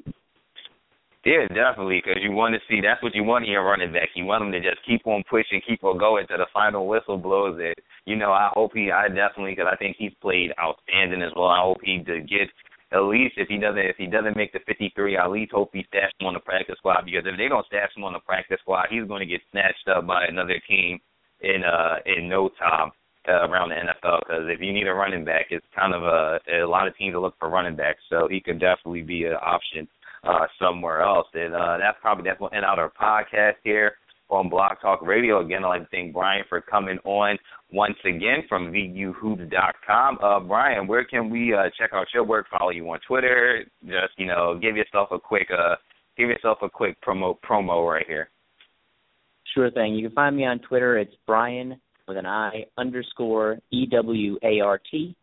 Yeah, 1.23 1.45
definitely, 1.53 2.01
because 2.03 2.21
you 2.23 2.31
want 2.31 2.55
to 2.55 2.61
see 2.67 2.81
that's 2.81 3.01
what 3.03 3.13
you 3.13 3.23
want 3.23 3.45
in 3.45 3.51
your 3.51 3.63
running 3.63 3.93
back. 3.93 4.09
You 4.15 4.25
want 4.25 4.43
him 4.43 4.51
to 4.53 4.59
just 4.59 4.81
keep 4.87 5.05
on 5.05 5.23
pushing, 5.29 5.61
keep 5.61 5.83
on 5.83 5.99
going 5.99 6.25
to 6.27 6.37
the 6.37 6.47
final 6.51 6.87
whistle 6.87 7.17
blows 7.17 7.59
it. 7.61 7.77
You 8.05 8.15
know, 8.15 8.31
I 8.31 8.49
hope 8.53 8.71
he, 8.73 8.89
I 8.89 9.07
definitely, 9.07 9.53
because 9.53 9.69
I 9.71 9.77
think 9.77 9.97
he's 9.99 10.17
played 10.19 10.49
outstanding 10.57 11.21
as 11.21 11.29
well. 11.35 11.53
I 11.53 11.61
hope 11.61 11.77
he 11.83 12.01
to 12.09 12.21
get 12.21 12.49
at 12.91 13.05
least 13.05 13.35
if 13.37 13.47
he 13.47 13.57
doesn't 13.57 13.85
if 13.85 13.97
he 13.97 14.07
doesn't 14.07 14.35
make 14.35 14.51
the 14.51 14.65
53, 14.65 15.15
I 15.15 15.23
at 15.23 15.29
least 15.29 15.53
hope 15.53 15.69
he 15.73 15.85
stashed 15.89 16.17
him 16.19 16.25
on 16.25 16.33
the 16.33 16.41
practice 16.41 16.75
squad 16.79 17.05
because 17.05 17.23
if 17.25 17.37
they 17.37 17.47
don't 17.47 17.65
stash 17.67 17.93
him 17.95 18.03
on 18.03 18.13
the 18.13 18.25
practice 18.25 18.57
squad, 18.61 18.87
he's 18.89 19.07
going 19.07 19.21
to 19.21 19.29
get 19.29 19.45
snatched 19.51 19.87
up 19.93 20.07
by 20.07 20.25
another 20.25 20.59
team 20.67 20.99
in 21.41 21.61
uh 21.63 22.01
in 22.05 22.27
no 22.27 22.49
time 22.57 22.91
uh, 23.27 23.47
around 23.47 23.69
the 23.69 23.75
NFL 23.75 24.19
because 24.19 24.45
if 24.47 24.61
you 24.61 24.73
need 24.73 24.87
a 24.87 24.93
running 24.93 25.25
back, 25.25 25.47
it's 25.49 25.65
kind 25.75 25.93
of 25.93 26.03
a 26.03 26.39
a 26.63 26.67
lot 26.67 26.87
of 26.87 26.97
teams 26.97 27.15
look 27.17 27.35
for 27.39 27.49
running 27.49 27.75
backs, 27.75 27.99
so 28.09 28.27
he 28.29 28.39
could 28.39 28.59
definitely 28.59 29.01
be 29.01 29.25
an 29.25 29.33
option 29.33 29.87
uh, 30.23 30.45
somewhere 30.59 31.01
else. 31.01 31.27
And 31.33 31.53
uh, 31.53 31.77
that's 31.79 31.97
probably 32.01 32.23
that's 32.25 32.39
going 32.39 32.51
to 32.51 32.57
end 32.57 32.65
out 32.65 32.79
our 32.79 32.91
podcast 32.91 33.55
here 33.63 33.93
on 34.29 34.49
Blog 34.49 34.73
Talk 34.81 35.01
Radio. 35.01 35.45
Again, 35.45 35.63
I'd 35.63 35.67
like 35.67 35.81
to 35.81 35.87
thank 35.91 36.13
Brian 36.13 36.43
for 36.47 36.61
coming 36.61 36.97
on 37.03 37.37
once 37.71 37.97
again 38.05 38.43
from 38.47 38.71
vuhoops.com. 38.71 40.19
Uh, 40.23 40.39
Brian, 40.39 40.87
where 40.87 41.03
can 41.05 41.29
we 41.29 41.53
uh, 41.53 41.69
check 41.77 41.91
out 41.93 42.07
your 42.13 42.23
work? 42.23 42.47
Follow 42.57 42.71
you 42.71 42.89
on 42.89 42.99
Twitter. 43.07 43.65
Just 43.83 44.13
you 44.17 44.25
know, 44.25 44.57
give 44.61 44.75
yourself 44.77 45.09
a 45.11 45.19
quick 45.19 45.49
uh, 45.51 45.75
give 46.17 46.29
yourself 46.29 46.59
a 46.61 46.69
quick 46.69 46.97
promo 47.01 47.37
promo 47.47 47.89
right 47.89 48.05
here. 48.07 48.29
Sure 49.53 49.69
thing. 49.69 49.93
You 49.95 50.07
can 50.07 50.15
find 50.15 50.35
me 50.35 50.45
on 50.45 50.59
Twitter. 50.59 50.97
It's 50.97 51.13
Brian 51.27 51.79
with 52.11 52.17
an 52.17 52.25
I 52.25 52.65
underscore 52.77 53.59
E 53.71 53.85
W 53.89 54.37
A 54.43 54.59
R 54.59 54.79
T. 54.91 55.15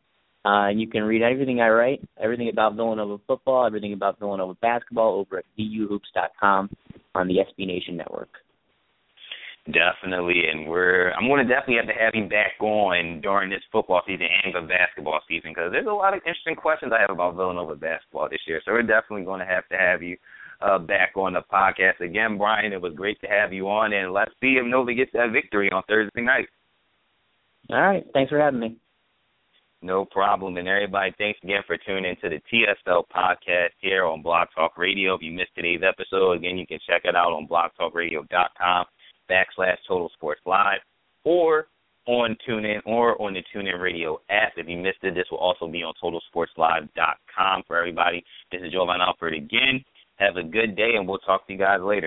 Uh, 0.45 0.71
and 0.71 0.81
you 0.81 0.89
can 0.89 1.03
read 1.03 1.21
everything 1.21 1.61
I 1.61 1.69
write, 1.69 2.01
everything 2.19 2.49
about 2.49 2.75
Villanova 2.75 3.19
football, 3.27 3.67
everything 3.67 3.93
about 3.93 4.19
Villanova 4.19 4.55
basketball 4.63 5.19
over 5.19 5.39
at 5.39 5.45
vuhoops.com 5.59 6.71
on 7.15 7.29
the 7.29 7.35
SB 7.35 7.67
Nation 7.67 7.97
network. 7.97 8.31
Definitely, 9.67 10.45
and 10.51 10.67
we're 10.67 11.11
I'm 11.13 11.29
going 11.29 11.47
to 11.47 11.53
definitely 11.53 11.77
have 11.77 11.95
to 11.95 12.03
have 12.03 12.15
him 12.15 12.29
back 12.31 12.59
on 12.61 13.21
during 13.21 13.51
this 13.51 13.61
football 13.71 14.01
season 14.07 14.29
and 14.45 14.55
the 14.55 14.67
basketball 14.67 15.21
season 15.29 15.51
because 15.51 15.71
there's 15.73 15.87
a 15.87 15.93
lot 15.93 16.15
of 16.15 16.21
interesting 16.25 16.57
questions 16.57 16.93
I 16.97 17.03
have 17.03 17.11
about 17.11 17.37
Villanova 17.37 17.77
basketball 17.77 18.31
this 18.31 18.41
year. 18.47 18.63
So 18.65 18.73
we're 18.73 18.83
definitely 18.83 19.27
going 19.27 19.41
to 19.41 19.47
have 19.47 19.69
to 19.69 19.77
have 19.77 20.03
you 20.03 20.17
uh, 20.63 20.79
back 20.79 21.13
on 21.17 21.35
the 21.35 21.43
podcast 21.53 22.01
again, 22.01 22.39
Brian. 22.39 22.73
It 22.73 22.81
was 22.81 22.95
great 22.95 23.21
to 23.21 23.27
have 23.27 23.53
you 23.53 23.69
on, 23.69 23.93
and 23.93 24.13
let's 24.13 24.33
see 24.41 24.57
if 24.57 24.65
Nova 24.65 24.95
gets 24.95 25.13
that 25.13 25.33
victory 25.33 25.71
on 25.71 25.83
Thursday 25.87 26.23
night. 26.23 26.49
All 27.71 27.81
right. 27.81 28.05
Thanks 28.13 28.31
for 28.31 28.39
having 28.39 28.61
me. 28.61 28.77
No 29.81 30.05
problem. 30.05 30.57
And 30.57 30.67
everybody, 30.67 31.15
thanks 31.19 31.39
again 31.43 31.63
for 31.67 31.77
tuning 31.77 32.05
into 32.05 32.29
the 32.29 32.41
TSL 32.53 33.05
podcast 33.15 33.71
here 33.81 34.05
on 34.05 34.23
Blog 34.23 34.49
Talk 34.55 34.77
Radio. 34.77 35.15
If 35.15 35.23
you 35.23 35.33
missed 35.33 35.55
today's 35.55 35.83
episode, 35.87 36.33
again, 36.33 36.59
you 36.59 36.67
can 36.67 36.81
check 36.89 37.03
it 37.05 37.15
out 37.15 37.33
on 37.33 37.47
blogtalkradio.com 37.47 38.87
backslash 39.31 39.77
Total 39.87 40.11
Sports 40.15 40.41
Live 40.47 40.81
or 41.25 41.69
on 42.07 42.37
TuneIn 42.49 42.81
or 42.87 43.21
on 43.21 43.35
the 43.35 43.43
TuneIn 43.55 43.81
Radio 43.81 44.19
app. 44.31 44.53
If 44.57 44.67
you 44.67 44.79
missed 44.79 44.99
it, 45.03 45.15
this 45.15 45.27
will 45.31 45.39
also 45.39 45.69
be 45.69 45.83
on 45.83 45.93
TotalSportsLive.com 46.03 47.63
for 47.67 47.77
everybody. 47.77 48.25
This 48.51 48.63
is 48.63 48.73
Joe 48.73 48.87
Van 48.87 49.01
Alford 49.01 49.35
again. 49.35 49.85
Have 50.17 50.37
a 50.37 50.43
good 50.43 50.75
day, 50.75 50.95
and 50.97 51.07
we'll 51.07 51.19
talk 51.19 51.47
to 51.47 51.53
you 51.53 51.59
guys 51.59 51.81
later. 51.83 52.07